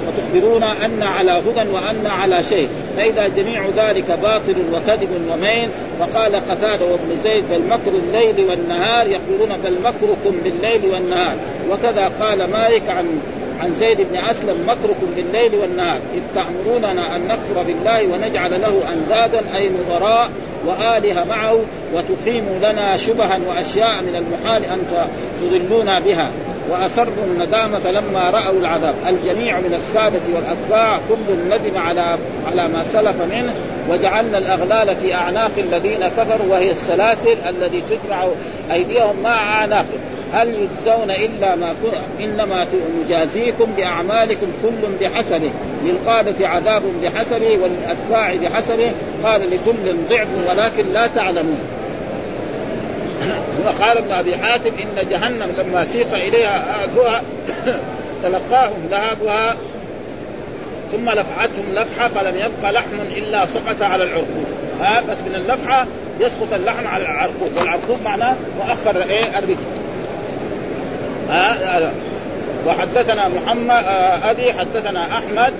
وتخبرون 0.07 0.63
أن 0.63 1.03
على 1.03 1.31
هدى 1.31 1.71
وأن 1.71 2.07
على 2.07 2.43
شيء. 2.43 2.69
فإذا 2.97 3.29
جميع 3.29 3.63
ذلك 3.77 4.19
باطل 4.23 4.57
وكذب 4.73 5.09
ومين 5.33 5.69
وقال 6.01 6.37
قتادة 6.37 6.85
وابن 6.85 7.17
زيد 7.23 7.45
بل 7.51 7.63
مكر 7.71 7.93
الليل 7.93 8.47
والنهار. 8.51 9.07
يقولون 9.07 9.59
بل 9.65 9.75
مكركم 9.85 10.37
بالليل 10.45 10.81
والنهار. 10.93 11.37
وكذا 11.71 12.11
قال 12.21 12.51
مالك 12.51 12.83
عن 12.89 13.21
عن 13.61 13.73
زيد 13.73 13.99
بن 14.01 14.17
أسلم 14.17 14.57
مكركم 14.67 15.07
بالليل 15.17 15.55
والنهار. 15.55 15.99
إذ 16.15 16.23
تأمروننا 16.35 17.17
أن 17.17 17.21
نكفر 17.29 17.63
بالله 17.63 18.03
ونجعل 18.03 18.51
له 18.51 18.83
أندادا 18.93 19.57
أي 19.57 19.69
نظراء 19.69 20.31
وآلهة 20.67 21.25
معه 21.25 21.59
وتقيموا 21.95 22.59
لنا 22.59 22.97
شبها 22.97 23.39
وأشياء 23.49 24.03
من 24.03 24.15
المحال 24.17 24.65
أن 24.65 24.79
تضلونا 25.41 26.01
بها. 26.01 26.31
وأسروا 26.71 27.25
الندامة 27.27 27.91
لما 27.91 28.31
رأوا 28.31 28.61
العذاب. 28.61 28.95
الجميع 29.09 29.61
من 29.61 29.75
السادة 29.75 30.21
والأتباع 30.35 30.99
كل 31.09 31.35
ندم 31.49 31.79
على 31.79 32.17
على 32.51 32.69
ما 32.69 32.85
سلف 32.85 33.23
منه. 33.23 33.55
وجعلنا 33.91 34.39
الأغلال 34.39 34.97
في 34.97 35.15
أعناق 35.15 35.51
الذين 35.59 36.09
كفروا 36.09 36.47
وهي 36.51 36.71
السلاسل 36.71 37.37
التي 37.49 37.83
تجمع 37.91 38.29
أيديهم 38.73 39.23
مع 39.23 39.61
أعناقهم. 39.61 40.01
هل 40.33 40.49
يجزون 40.49 41.11
إلا 41.11 41.57
ما 41.57 41.75
إنما 42.21 42.67
نجازيكم 43.05 43.73
بأعمالكم 43.77 44.47
كل 44.63 44.89
بحسبه. 45.01 45.51
للقادة 45.85 46.49
عذاب 46.49 46.83
بحسبه 47.03 47.59
وللاتباع 47.59 48.35
بحسبه. 48.35 48.93
قال 49.25 49.41
لكل 49.41 49.97
ضعف 50.11 50.29
ولكن 50.49 50.93
لا 50.93 51.07
تعلمون. 51.07 51.78
وقال 53.67 53.99
ابن 53.99 54.13
أبي 54.13 54.37
حاتم 54.37 54.71
إن 54.83 55.09
جهنم 55.09 55.53
لما 55.59 55.85
سيق 55.85 56.15
إليها 56.15 56.83
أهلها 56.83 57.23
تلقاهم 58.23 58.89
لهابها 58.91 59.57
ثم 60.93 61.11
لفعتهم 61.11 61.65
لفحة 61.75 62.09
فلم 62.09 62.37
يبق 62.37 62.71
لحم 62.71 63.01
إلا 63.17 63.47
سقط 63.47 63.83
على 63.83 64.05
العرقوب. 64.05 64.47
ها 64.81 65.01
بس 65.01 65.17
من 65.29 65.35
اللفحة 65.35 65.87
يسقط 66.21 66.53
اللحم 66.53 66.87
على 66.87 67.05
العرقوب. 67.05 67.51
والعرقوب 67.57 67.99
معناه 68.05 68.37
مؤخر 68.59 69.03
إيه 69.03 69.39
الرجل 69.39 69.57
ها 71.29 71.93
وحدثنا 72.67 73.29
محمد 73.29 73.85
آه 73.85 74.31
أبي 74.31 74.53
حدثنا 74.53 75.07
أحمد 75.19 75.53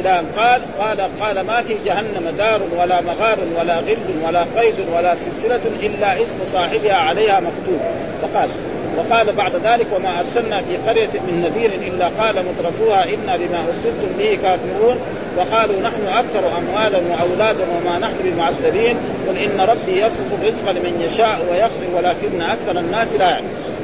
إلى 0.00 0.18
أن 0.18 0.26
قال 0.36 0.62
قال 0.78 1.00
قال 1.20 1.40
ما 1.40 1.62
في 1.62 1.74
جهنم 1.84 2.34
دار 2.38 2.60
ولا 2.80 3.00
مغار 3.00 3.38
ولا 3.58 3.76
غل 3.78 3.98
ولا 4.26 4.44
قيد 4.56 4.74
ولا 4.96 5.14
سلسلة 5.14 5.60
إلا 5.82 6.22
اسم 6.22 6.38
صاحبها 6.52 6.96
عليها 6.96 7.40
مكتوب. 7.40 7.80
فقال 8.22 8.48
وقال 8.96 9.32
بعد 9.32 9.52
ذلك 9.64 9.86
وما 9.96 10.20
أرسلنا 10.20 10.62
في 10.62 10.76
قرية 10.76 11.08
من 11.28 11.42
نذير 11.48 11.70
إلا 11.74 12.08
قال 12.08 12.34
مترفوها 12.34 13.04
إنا 13.04 13.36
بما 13.36 13.58
أرسلتم 13.58 14.18
به 14.18 14.38
كافرون 14.42 14.98
وقالوا 15.38 15.80
نحن 15.80 16.06
أكثر 16.06 16.58
أموالا 16.58 16.98
وأولادا 16.98 17.64
وما 17.76 17.98
نحن 17.98 18.14
بمعذبين 18.24 18.96
قل 19.28 19.36
إن 19.36 19.60
ربي 19.60 20.00
يبسط 20.00 20.32
الرزق 20.40 20.70
لمن 20.70 21.02
يشاء 21.06 21.38
ويقدر 21.50 21.96
ولكن 21.96 22.40
أكثر 22.40 22.80
الناس 22.80 23.08
لا 23.18 23.30
يعلمون 23.30 23.75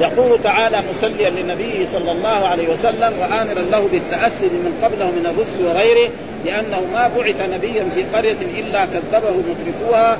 يقول 0.00 0.42
تعالى 0.42 0.82
مسليا 0.90 1.30
للنبي 1.30 1.86
صلى 1.92 2.12
الله 2.12 2.28
عليه 2.28 2.68
وسلم 2.68 3.12
وآمرا 3.20 3.62
له 3.62 3.88
بالتأسي 3.92 4.46
من 4.46 4.78
قبله 4.82 5.06
من 5.06 5.26
الرسل 5.26 5.64
وغيره 5.66 6.10
لأنه 6.44 6.80
ما 6.92 7.10
بعث 7.16 7.42
نبيا 7.54 7.84
في 7.94 8.02
قرية 8.16 8.36
إلا 8.58 8.86
كذبه 8.86 9.30
مترفوها. 9.30 10.18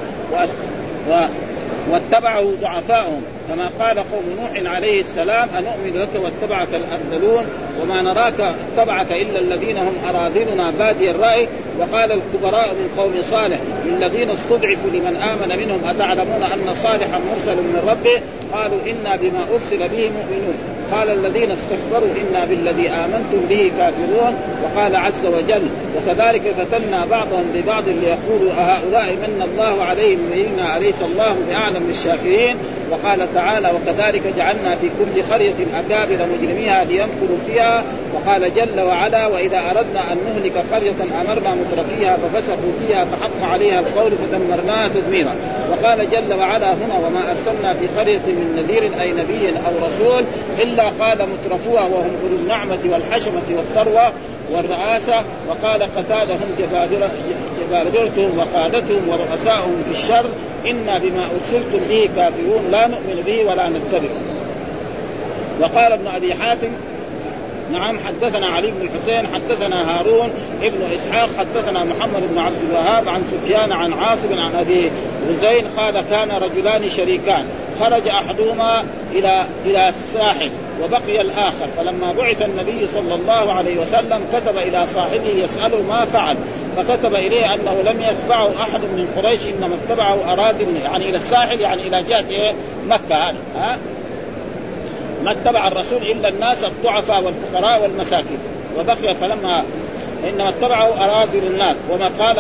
واتبعه 1.90 2.52
ضعفاؤهم 2.62 3.22
كما 3.48 3.70
قال 3.80 3.98
قوم 3.98 4.24
نوح 4.40 4.74
عليه 4.74 5.00
السلام 5.00 5.48
أنؤمن 5.58 6.00
لك 6.00 6.08
واتبعك 6.14 6.68
الأرذلون 6.74 7.44
وما 7.82 8.02
نراك 8.02 8.34
اتبعك 8.40 9.12
إلا 9.12 9.38
الذين 9.38 9.76
هم 9.76 9.92
أراذلنا 10.08 10.70
بادي 10.78 11.10
الرأي 11.10 11.48
وقال 11.78 12.12
الكبراء 12.12 12.68
من 12.74 12.94
قوم 12.98 13.12
صالح 13.22 13.58
للذين 13.86 14.30
استضعفوا 14.30 14.90
لمن 14.90 15.16
آمن 15.16 15.58
منهم 15.58 15.80
أتعلمون 15.88 16.42
أن 16.42 16.74
صالحا 16.74 17.20
مرسل 17.30 17.56
من 17.56 17.88
ربه؟ 17.88 18.20
قالوا 18.52 18.78
إنا 18.86 19.16
بما 19.16 19.40
أرسل 19.54 19.78
به 19.78 20.10
مؤمنون. 20.10 20.54
قال 20.92 21.10
الذين 21.10 21.50
استكبروا 21.50 22.08
إنا 22.20 22.44
بالذي 22.44 22.88
آمنتم 22.88 23.40
به 23.48 23.72
كافرون. 23.78 24.34
وقال 24.64 24.96
عز 24.96 25.26
وجل 25.26 25.68
وكذلك 25.96 26.42
فتنا 26.42 27.06
بعضهم 27.10 27.44
ببعض 27.54 27.84
ليقولوا 27.88 28.52
أهؤلاء 28.52 29.12
من 29.12 29.48
الله 29.52 29.84
عليهم 29.84 30.20
وإنا 30.30 30.76
أليس 30.76 31.02
الله 31.02 31.36
بأعلم 31.48 31.86
بالشاكرين؟ 31.86 32.56
وقال 32.90 33.34
تعالى 33.34 33.70
وكذلك 33.70 34.22
جعلنا 34.36 34.76
في 34.80 34.88
كل 34.98 35.22
قرية 35.32 35.54
أكابر 35.74 36.18
مجرميها 36.38 36.84
ليمكروا 36.84 37.38
فيها. 37.46 37.84
وقال 38.14 38.54
جل 38.54 38.80
وعلا 38.80 39.26
وإذا 39.26 39.58
أردنا 39.58 40.12
أن 40.12 40.18
نهلك 40.26 40.52
قرية 40.72 40.96
أمرنا 41.20 41.54
مترفيها 41.54 42.16
ففسقوا 42.16 42.72
فيها 42.86 43.04
فحق 43.04 43.50
عليها 43.52 43.80
القول 43.80 44.12
فدمرناها 44.12 44.88
تدميرا. 44.88 45.34
وقال 45.70 46.10
جل 46.10 46.34
وعلا 46.34 46.72
هنا 46.72 46.98
وما 47.06 47.20
أرسلنا 47.30 47.74
في 47.74 47.86
قرية 47.98 48.26
من 48.26 48.54
نذير 48.56 49.00
أي 49.00 49.12
نبي 49.12 49.48
أو 49.48 49.86
رسول 49.86 50.24
إلا 50.62 50.82
قال 50.82 51.18
مترفوها 51.28 51.82
وهم 51.82 52.10
أولو 52.22 52.36
النعمة 52.36 52.78
والحشمة 52.84 53.56
والثروة 53.56 54.12
والرئاسة 54.52 55.22
وقال 55.48 55.82
قتادة 55.82 56.34
هم 56.34 56.54
جبابرتهم 57.68 58.38
وقادتهم 58.38 59.08
ورؤساؤهم 59.08 59.82
في 59.84 59.90
الشر 59.90 60.26
إنا 60.66 60.98
بما 60.98 61.24
أرسلتم 61.34 61.88
به 61.88 62.08
كافرون 62.16 62.70
لا 62.70 62.86
نؤمن 62.86 63.22
به 63.26 63.44
ولا 63.44 63.68
نتبعه 63.68 64.20
وقال 65.60 65.92
ابن 65.92 66.06
أبي 66.06 66.34
حاتم 66.34 66.68
نعم 67.72 67.98
حدثنا 68.06 68.46
علي 68.46 68.70
بن 68.70 68.88
الحسين 68.88 69.26
حدثنا 69.34 69.98
هارون 69.98 70.30
ابن 70.62 70.92
إسحاق 70.94 71.28
حدثنا 71.38 71.84
محمد 71.84 72.22
بن 72.30 72.38
عبد 72.38 72.62
الوهاب 72.70 73.08
عن 73.08 73.22
سفيان 73.32 73.72
عن 73.72 73.92
عاصم 73.92 74.34
عن 74.34 74.54
أبي 74.54 74.90
غزين 75.28 75.64
قال 75.76 76.04
كان 76.10 76.30
رجلان 76.30 76.90
شريكان. 76.90 77.44
خرج 77.80 78.08
أحدهما 78.08 78.84
إلى 79.12 79.46
إلى 79.66 79.88
الساحل 79.88 80.50
وبقي 80.82 81.20
الآخر. 81.20 81.66
فلما 81.76 82.12
بعث 82.12 82.42
النبي 82.42 82.86
صلى 82.86 83.14
الله 83.14 83.52
عليه 83.52 83.80
وسلم 83.80 84.20
كتب 84.32 84.56
إلى 84.58 84.86
صاحبه 84.86 85.28
يساله 85.28 85.82
ما 85.82 86.04
فعل. 86.04 86.36
فكتب 86.78 87.14
إليه 87.14 87.54
أنه 87.54 87.82
لم 87.84 88.02
يتبعه 88.02 88.50
أحد 88.62 88.80
من 88.80 89.08
قريش 89.16 89.40
إنما 89.46 89.74
اتبعه 89.74 90.32
اراد 90.32 90.60
يعني 90.60 91.08
إلى 91.08 91.16
الساحل 91.16 91.60
يعني 91.60 91.82
إلى 91.82 92.02
جهة 92.02 92.28
إيه؟ 92.30 92.54
مكة 92.88 93.14
هذه 93.14 93.36
ها؟ 93.56 93.78
ما 95.24 95.30
اتبع 95.30 95.68
الرسول 95.68 96.02
إلا 96.02 96.28
الناس 96.28 96.64
الضعفاء 96.64 97.22
والفقراء 97.22 97.82
والمساكين. 97.82 98.38
وبقي 98.78 99.14
فلما 99.14 99.64
إنما 100.28 100.48
اتبعه 100.48 101.04
اراذل 101.04 101.46
الناس. 101.46 101.76
وما 101.90 102.10
قال 102.18 102.38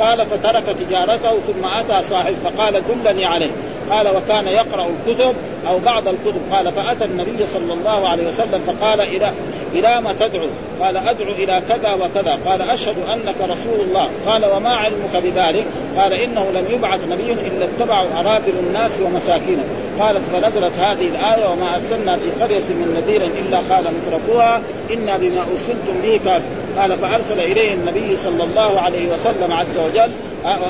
قال 0.00 0.26
فترك 0.26 0.76
تجارته 0.78 1.30
ثم 1.30 1.64
أتى 1.64 2.08
صاحب 2.08 2.34
فقال 2.44 2.82
دلني 3.04 3.24
عليه. 3.24 3.50
قال 3.90 4.08
وكان 4.08 4.48
يقرأ 4.48 4.86
الكتب 4.86 5.34
أو 5.68 5.78
بعض 5.78 6.08
الكتب 6.08 6.40
قال 6.52 6.72
فأتى 6.72 7.04
النبي 7.04 7.46
صلى 7.46 7.72
الله 7.72 8.08
عليه 8.08 8.28
وسلم 8.28 8.60
فقال 8.66 9.00
إلى 9.00 9.32
إلى 9.74 10.00
ما 10.00 10.12
تدعو؟ 10.12 10.46
قال 10.80 10.96
أدعو 10.96 11.32
إلى 11.32 11.62
كذا 11.68 11.92
وكذا 11.92 12.38
قال 12.46 12.62
أشهد 12.62 12.96
أنك 13.12 13.50
رسول 13.50 13.80
الله 13.80 14.08
قال 14.26 14.44
وما 14.56 14.74
علمك 14.74 15.16
بذلك؟ 15.24 15.64
قال 15.96 16.12
إنه 16.12 16.50
لم 16.54 16.64
يبعث 16.70 17.00
نبي 17.08 17.32
إلا 17.32 17.64
اتبعوا 17.64 18.08
أراذل 18.20 18.54
الناس 18.66 19.00
ومساكينهم 19.00 19.85
قالت 20.00 20.22
فنزلت 20.32 20.72
هذه 20.78 21.08
الآية 21.08 21.50
وما 21.52 21.74
أرسلنا 21.74 22.16
في 22.16 22.30
قرية 22.42 22.64
من 22.64 23.02
نذير 23.02 23.22
إلا 23.24 23.58
قال 23.74 23.84
مترفوها 23.94 24.62
إنا 24.92 25.16
بما 25.16 25.40
أرسلتم 25.50 26.00
به 26.02 26.20
كافر 26.24 26.44
قال 26.78 26.98
فأرسل 26.98 27.40
إليه 27.40 27.74
النبي 27.74 28.16
صلى 28.16 28.44
الله 28.44 28.80
عليه 28.80 29.08
وسلم 29.12 29.52
عز 29.52 29.78
وجل 29.78 30.10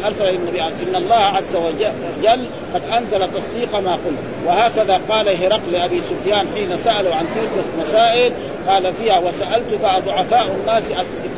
ارسل 0.04 0.28
النبي 0.28 0.62
إن 0.62 0.94
الله 0.96 1.14
عز 1.14 1.56
وجل 1.56 2.44
قد 2.74 2.82
أنزل 2.84 3.28
تصديق 3.32 3.80
ما 3.80 3.92
قلت. 3.92 4.18
وهكذا 4.46 5.00
قال 5.08 5.28
هرقل 5.28 5.72
لابي 5.72 6.00
سفيان 6.00 6.46
حين 6.54 6.78
سألوا 6.78 7.14
عن 7.14 7.24
تلك 7.34 7.64
المسائل 7.74 8.32
قال 8.68 8.94
فيها 8.94 9.18
وسألتك 9.18 9.84
أضعفاء 9.84 10.56
الناس 10.60 10.84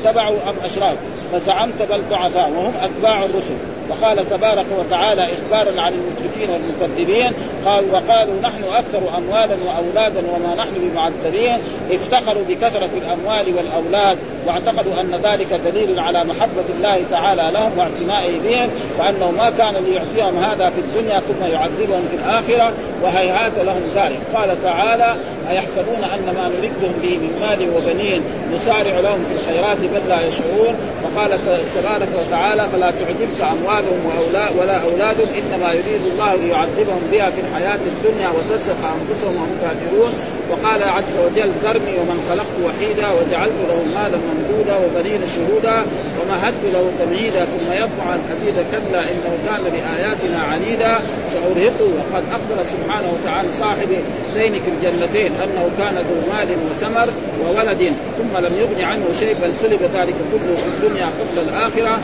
أتبعوا 0.04 0.36
أم 0.36 0.54
اشراكوا 0.64 1.08
فزعمت 1.32 1.82
بل 1.90 2.02
ضعفاء 2.10 2.50
وهم 2.50 2.72
أتباع 2.82 3.24
الرسل. 3.24 3.54
وقال 3.90 4.30
تبارك 4.30 4.66
وتعالى 4.78 5.28
إخبارا 5.32 5.80
عن 5.80 5.92
المشركين 5.92 6.50
والمكذبين 6.50 7.32
قال 7.66 7.84
وقالوا 7.92 8.40
نحن 8.42 8.64
أكثر 8.64 9.16
أموالا 9.16 9.56
وأولادا 9.64 10.22
وما 10.34 10.54
نحن 10.54 10.72
بمعذبين 10.76 11.58
افتخروا 11.90 12.42
بكثرة 12.48 12.90
الأموال 12.96 13.54
والأولاد 13.56 14.18
واعتقدوا 14.46 15.00
أن 15.00 15.14
ذلك 15.14 15.52
دليل 15.52 16.00
على 16.00 16.24
محبة 16.24 16.64
الله 16.76 17.04
تعالى 17.10 17.50
لهم 17.52 17.78
واعتنائه 17.78 18.40
بهم 18.40 18.70
وأنه 18.98 19.30
ما 19.30 19.50
كان 19.50 19.74
ليعطيهم 19.74 20.38
هذا 20.44 20.70
في 20.70 20.80
الدنيا 20.80 21.20
ثم 21.20 21.44
يعذبهم 21.52 22.08
في 22.10 22.16
الآخرة 22.16 22.72
وهيهات 23.02 23.52
لهم 23.58 23.82
ذلك. 23.94 24.18
قال 24.34 24.62
تعالى 24.62 25.16
أيحسبون 25.50 26.02
أن 26.14 26.34
ما 26.36 26.48
نمدهم 26.48 26.92
به 27.02 27.18
من 27.18 27.32
مال 27.40 27.60
وبنين 27.76 28.22
نسارع 28.54 29.00
لهم 29.00 29.24
في 29.24 29.32
الخيرات 29.38 29.76
بل 29.76 30.08
لا 30.08 30.28
يشعرون؟ 30.28 30.74
وقال 31.04 31.30
تبارك 31.76 32.08
وتعالى 32.20 32.68
فلا 32.72 32.90
تعجبك 32.90 33.40
أموالهم 33.40 34.00
وأولاد 34.06 34.56
ولا 34.58 34.76
أولادهم 34.82 35.28
إنما 35.40 35.72
يريد 35.72 36.02
الله 36.12 36.34
ليعذبهم 36.34 37.02
بها 37.12 37.30
في 37.30 37.40
الحياة 37.40 37.80
الدنيا 37.92 38.28
وتزهق 38.28 38.82
أنفسهم 39.00 39.36
وهم 39.36 39.56
كافرون. 39.62 40.12
وقال 40.50 40.82
عز 40.82 41.14
وجل 41.24 41.50
ذرني 41.64 41.94
ومن 42.00 42.18
خلقت 42.28 42.56
وحيدا 42.64 43.08
وجعلت 43.16 43.58
له 43.68 43.78
مالا 43.96 44.18
ممدودا 44.28 44.76
وبنين 44.84 45.20
شهودا 45.34 45.76
ومهدت 46.18 46.64
له 46.74 46.84
تمهيدا 47.00 47.44
ثم 47.44 47.72
يطمع 47.72 48.14
أن 48.14 48.20
أزيد 48.32 48.54
كلا 48.72 49.02
إنه 49.10 49.32
كان 49.46 49.62
بآياتنا 49.72 50.38
عنيدا. 50.50 50.92
سأرهقه 51.34 51.88
وقد 51.98 52.24
أخبر 52.36 52.62
سبحانه 52.62 53.08
وتعالى 53.14 53.52
صاحب 53.52 53.90
ذينك 54.34 54.62
الجنتين. 54.74 55.32
أنه 55.44 55.70
كان 55.78 55.94
ذو 55.94 56.16
مال 56.32 56.48
وثمر 56.66 57.08
وولد 57.42 57.92
ثم 58.18 58.46
لم 58.46 58.54
يغن 58.62 58.80
عنه 58.84 59.04
شيء 59.18 59.34
بل 59.42 59.52
سلب 59.62 59.82
ذلك 59.82 60.14
كله 60.32 60.54
في 60.62 60.68
الدنيا 60.74 61.06
قبل 61.06 61.48
الآخرة. 61.48 61.94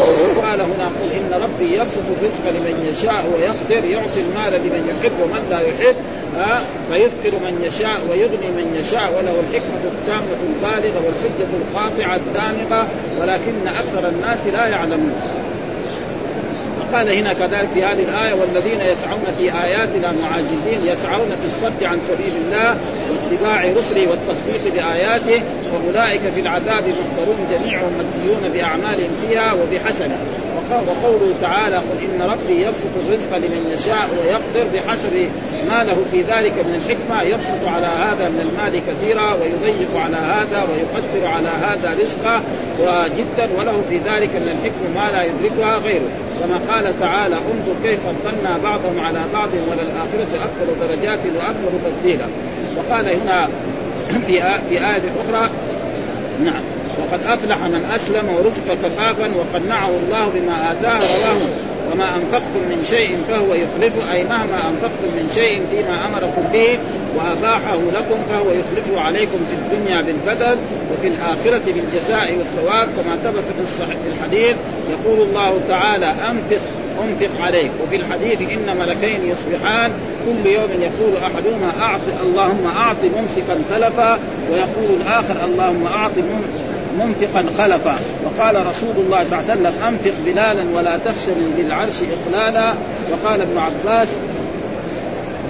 قال 0.45 0.61
هنا 0.61 0.87
قل 1.01 1.11
إن 1.13 1.43
ربي 1.43 1.77
يبسط 1.79 2.07
الرزق 2.17 2.45
لمن 2.57 2.87
يشاء 2.91 3.25
ويقدر 3.35 3.91
يعطي 3.91 4.21
المال 4.21 4.53
لمن 4.53 4.83
يحب 4.91 5.13
ومن 5.23 5.43
لا 5.51 5.61
يحب 5.61 5.97
ها 6.37 6.63
فيفقر 6.91 7.33
من 7.45 7.63
يشاء 7.63 7.99
ويغني 8.11 8.49
من 8.59 8.75
يشاء. 8.81 9.09
وله 9.19 9.41
الحكمة 9.41 9.83
التامة 9.95 10.41
البالغة 10.51 11.01
والحجة 11.07 11.51
القاطعة 11.61 12.17
الدامغة 12.17 12.87
ولكن 13.21 13.67
أكثر 13.67 14.09
الناس 14.09 14.47
لا 14.47 14.67
يعلمون. 14.67 15.15
وقال 16.95 17.13
هنا 17.13 17.33
كذلك 17.33 17.69
في 17.69 17.85
هذه 17.85 18.03
الآية 18.03 18.35
والذين 18.35 18.81
يسعون 18.81 19.25
في 19.39 19.53
آياتنا 19.53 20.13
معاجزين 20.13 20.87
يسعون 20.87 21.31
في 21.41 21.47
الصد 21.47 21.85
عن 21.85 21.99
سبيل 22.01 22.37
الله 22.37 22.77
واتباع 23.11 23.65
رسله 23.65 24.11
والتصديق 24.11 24.75
بآياته 24.75 25.43
فأولئك 25.73 26.21
في 26.21 26.41
العذاب 26.41 26.85
محضرون 26.89 27.49
جميعهم 27.53 27.93
مجزيون 27.99 28.53
بأعمالهم 28.53 29.11
فيها 29.29 29.53
وبحسنه. 29.53 30.19
وقوله 30.71 31.35
تعالى 31.43 31.77
قل 31.77 31.99
إن 32.03 32.23
ربي 32.23 32.63
يبسط 32.63 32.95
الرزق 33.07 33.37
لمن 33.37 33.71
يشاء 33.73 34.09
ويقدر 34.19 34.71
بحسب 34.75 35.29
ما 35.71 35.85
له 35.85 35.97
في 36.11 36.21
ذلك 36.21 36.53
من 36.53 36.83
الحكمة 36.85 37.23
يبسط 37.23 37.69
على 37.75 37.87
هذا 37.87 38.29
من 38.29 38.41
المال 38.41 38.83
كثيرا 38.89 39.33
ويضيق 39.33 39.97
على 39.97 40.17
هذا 40.17 40.67
ويقدر 40.71 41.27
على 41.27 41.49
هذا 41.49 41.97
رزقه 42.03 42.43
وجدا 42.81 43.49
وله 43.59 43.83
في 43.89 43.97
ذلك 43.97 44.31
من 44.31 44.49
الحكمة 44.49 45.03
ما 45.03 45.11
لا 45.11 45.25
يدركها 45.25 45.79
غيره. 45.79 46.09
كما 46.41 46.75
قال 46.75 47.01
تعالى 47.01 47.35
انظر 47.37 47.75
كيف 47.83 48.01
فضلنا 48.01 48.59
بعضهم 48.63 49.01
على 49.01 49.21
بعض 49.33 49.49
وللآخرة 49.69 50.45
أكبر 50.45 50.87
درجات 50.87 51.19
وأكبر 51.19 51.79
تفضيلا 51.85 52.27
وقال 52.77 53.09
هنا 53.09 53.49
في 54.69 54.79
آية 54.79 55.03
أخرى 55.21 55.51
نعم. 56.45 56.63
وقد 56.99 57.23
أفلح 57.23 57.59
من 57.59 57.85
أسلم 57.95 58.29
ورزق 58.29 58.75
كفافا 58.83 59.31
وقنعه 59.39 59.89
الله 59.89 60.29
بما 60.35 60.73
آتاه 60.73 60.99
رواه 60.99 61.49
وما 61.93 62.17
أنفقتم 62.17 62.63
من 62.71 62.85
شيء 62.91 63.19
فهو 63.29 63.55
يخلفه 63.55 64.13
أي 64.13 64.25
مهما 64.25 64.59
أنفقتم 64.71 65.11
من 65.17 65.31
شيء 65.35 65.63
فيما 65.71 66.07
أمركم 66.07 66.43
به 66.53 66.79
وأباحه 67.17 67.79
لكم 67.95 68.23
فهو 68.31 68.47
يخلفه 68.51 69.01
عليكم 69.01 69.39
في 69.51 69.55
الدنيا 69.55 70.03
بالبدل 70.03 70.59
وفي 70.93 71.09
الآخرة 71.09 71.73
بالجزاء 71.73 72.37
والثواب 72.39 72.89
كما 72.97 73.17
ثبت 73.25 73.45
في 73.57 73.63
الصحيح 73.63 73.99
الحديث 74.15 74.57
يقول 74.91 75.29
الله 75.29 75.61
تعالى 75.69 76.07
أنفق 76.07 76.61
أنفق 77.03 77.45
عليك. 77.45 77.71
وفي 77.83 77.97
الحديث 77.97 78.41
إن 78.41 78.77
ملكين 78.79 79.21
يصبحان 79.25 79.93
كل 80.27 80.51
يوم 80.51 80.71
يقول 80.81 81.17
أحدهما 81.17 81.73
أعط 81.83 82.01
اللهم 82.23 82.67
أعط 82.77 82.97
ممسكا 83.17 83.59
تلفا 83.71 84.19
ويقول 84.51 85.01
الآخر 85.01 85.45
اللهم 85.45 85.87
أعط 85.87 86.13
منفقا 86.99 87.45
خلفا. 87.59 87.97
وقال 88.25 88.67
رسول 88.67 88.97
الله 88.97 89.25
صلى 89.25 89.41
الله 89.41 89.51
عليه 89.51 89.61
وسلم 89.61 89.75
أنفق 89.89 90.13
بلالا 90.27 90.65
ولا 90.75 90.97
تخش 90.97 91.29
من 91.29 91.53
ذي 91.57 91.63
العرش 91.63 92.03
اقلالا. 92.03 92.75
وقال 93.13 93.41
ابن 93.41 93.59
عباس 93.59 94.09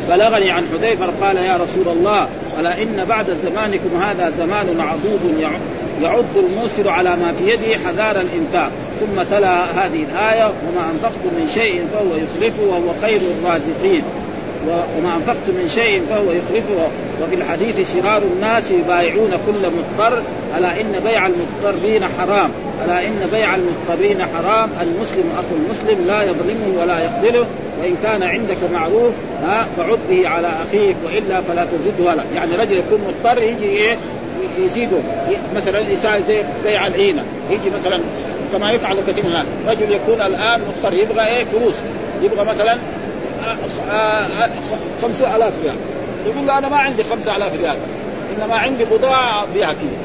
بلغني 0.09 0.51
عن 0.51 0.65
حذيفة 0.73 1.07
قال 1.21 1.37
يا 1.37 1.57
رسول 1.57 1.89
الله 1.89 2.29
ألا 2.61 2.83
إن 2.83 3.05
بعد 3.09 3.31
زمانكم 3.31 4.03
هذا 4.03 4.31
زمان 4.31 4.81
عضوض 4.81 5.53
يعض 6.03 6.25
الموسر 6.37 6.89
على 6.89 7.11
ما 7.11 7.33
في 7.39 7.51
يده 7.51 7.79
حذار 7.87 8.21
الإنفاق. 8.21 8.73
ثم 9.01 9.23
تلا 9.23 9.65
هذه 9.65 10.07
الآية 10.13 10.45
وما 10.45 10.91
أنفقتم 10.93 11.31
من 11.39 11.51
شيء 11.55 11.87
فهو 11.93 12.17
يخلفه 12.17 12.63
وهو 12.63 12.95
خير 13.03 13.21
الرازقين. 13.39 14.03
وما 14.69 15.17
انفقتم 15.17 15.55
من 15.61 15.69
شيء 15.69 16.03
فهو 16.11 16.33
يخلفه 16.33 16.89
وفي 17.23 17.35
الحديث 17.35 17.95
شرار 17.95 18.23
الناس 18.23 18.71
يبايعون 18.71 19.31
كل 19.47 19.71
مضطر 19.71 20.23
ألا 20.59 20.81
إن 20.81 21.01
بيع 21.05 21.27
المضطرين 21.27 22.05
حرام؟ 22.19 22.51
ألا 22.85 23.07
إن 23.07 23.29
بيع 23.33 23.55
المضطرين 23.55 24.23
حرام؟ 24.23 24.71
المسلم 24.83 25.33
أخو 25.39 25.57
المسلم 25.57 26.07
لا 26.07 26.23
يظلمه 26.23 26.81
ولا 26.83 26.99
يقتله 26.99 27.47
وإن 27.81 27.97
كان 28.03 28.23
عندك 28.23 28.59
معروف 28.73 29.15
فعد 29.77 29.99
به 30.11 30.29
على 30.29 30.49
أخيك 30.49 30.97
وإلا 31.07 31.41
فلا 31.41 31.65
تزده 31.65 32.11
ولا 32.11 32.23
يعني 32.35 32.57
رجل 32.57 32.77
يكون 32.77 33.01
مضطر 33.09 33.43
يجي 33.43 33.65
إيه؟ 33.65 33.97
يزيده. 34.59 34.99
مثلا 35.57 35.79
الانسان 35.79 36.23
زي 36.23 36.43
بيع 36.65 36.87
العينة. 36.87 37.25
يجي 37.51 37.71
مثلا 37.71 38.01
كما 38.53 38.73
يفعل 38.73 38.97
كثير 39.09 39.25
من 39.25 39.31
الناس 39.31 39.47
رجل 39.67 39.93
يكون 39.93 40.23
الآن 40.23 40.61
مضطر 40.69 40.95
يبغى 40.95 41.27
إيه؟ 41.27 41.45
فلوس. 41.45 41.75
يبغى 42.23 42.45
مثلا 42.45 42.79
خمسة 45.03 45.37
آلاف 45.37 45.53
ريال. 45.63 45.77
يقول 46.27 46.47
له 46.47 46.59
أنا 46.59 46.69
ما 46.69 46.77
عندي 46.77 47.05
خمسة 47.05 47.37
آلاف 47.37 47.57
ريال. 47.57 47.77
إنما 48.37 48.57
عندي 48.57 48.85
بضاعة 48.85 49.43
أبيعها 49.43 49.73
كذا 49.73 49.99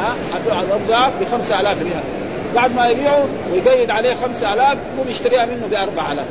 ها؟ 0.00 0.14
أبيع 0.36 0.76
البضاعة 0.76 1.12
بخمسة 1.20 1.60
آلاف 1.60 1.82
ريال. 1.82 2.02
بعد 2.54 2.74
ما 2.76 2.86
يبيعه 2.86 3.24
ويقيد 3.52 3.90
عليه 3.90 4.14
خمسة 4.14 4.54
آلاف 4.54 4.78
مو 4.96 5.02
بيشتريها 5.02 5.44
منه 5.46 5.66
بأربعة 5.70 6.12
آلاف. 6.12 6.26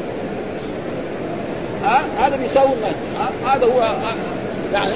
ها؟ 1.86 2.02
هذا 2.19 2.36
بيساوي 2.36 2.74
الناس. 2.74 2.96
هذا 3.48 3.65
هو 3.65 3.89
يعني 4.74 4.96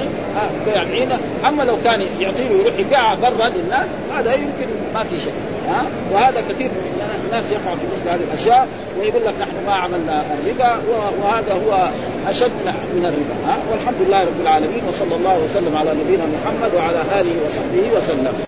العينه 0.66 1.18
أما 1.48 1.62
لو 1.62 1.76
كان 1.84 2.06
يعطيه 2.20 2.50
ويروح 2.50 2.78
يبيعها 2.78 3.14
برا 3.14 3.48
للناس 3.48 3.88
هذا 4.14 4.34
يمكن 4.34 4.66
ما 4.94 5.04
في 5.04 5.20
شيء 5.20 5.32
ها؟ 5.68 5.86
وهذا 6.12 6.40
كثير 6.40 6.68
من 6.68 7.02
الناس 7.24 7.52
يقع 7.52 7.74
في 7.74 7.86
مثل 7.86 8.08
هذه 8.08 8.24
الأشياء 8.28 8.68
ويقول 8.98 9.24
لك 9.24 9.34
نحن 9.40 9.66
ما 9.66 9.72
عملنا 9.72 10.24
الربا 10.34 10.76
وهذا 11.22 11.52
هو 11.52 11.88
أشد 12.30 12.52
من 12.96 13.04
الربا 13.04 13.52
ها؟ 13.52 13.58
والحمد 13.70 13.96
لله 14.06 14.20
رب 14.20 14.40
العالمين 14.40 14.82
وصلى 14.88 15.14
الله 15.14 15.38
وسلم 15.44 15.76
على 15.76 15.90
نبينا 15.90 16.24
محمد 16.26 16.74
وعلى 16.74 17.00
آله 17.20 17.44
وصحبه 17.46 17.96
وسلم. 17.96 18.47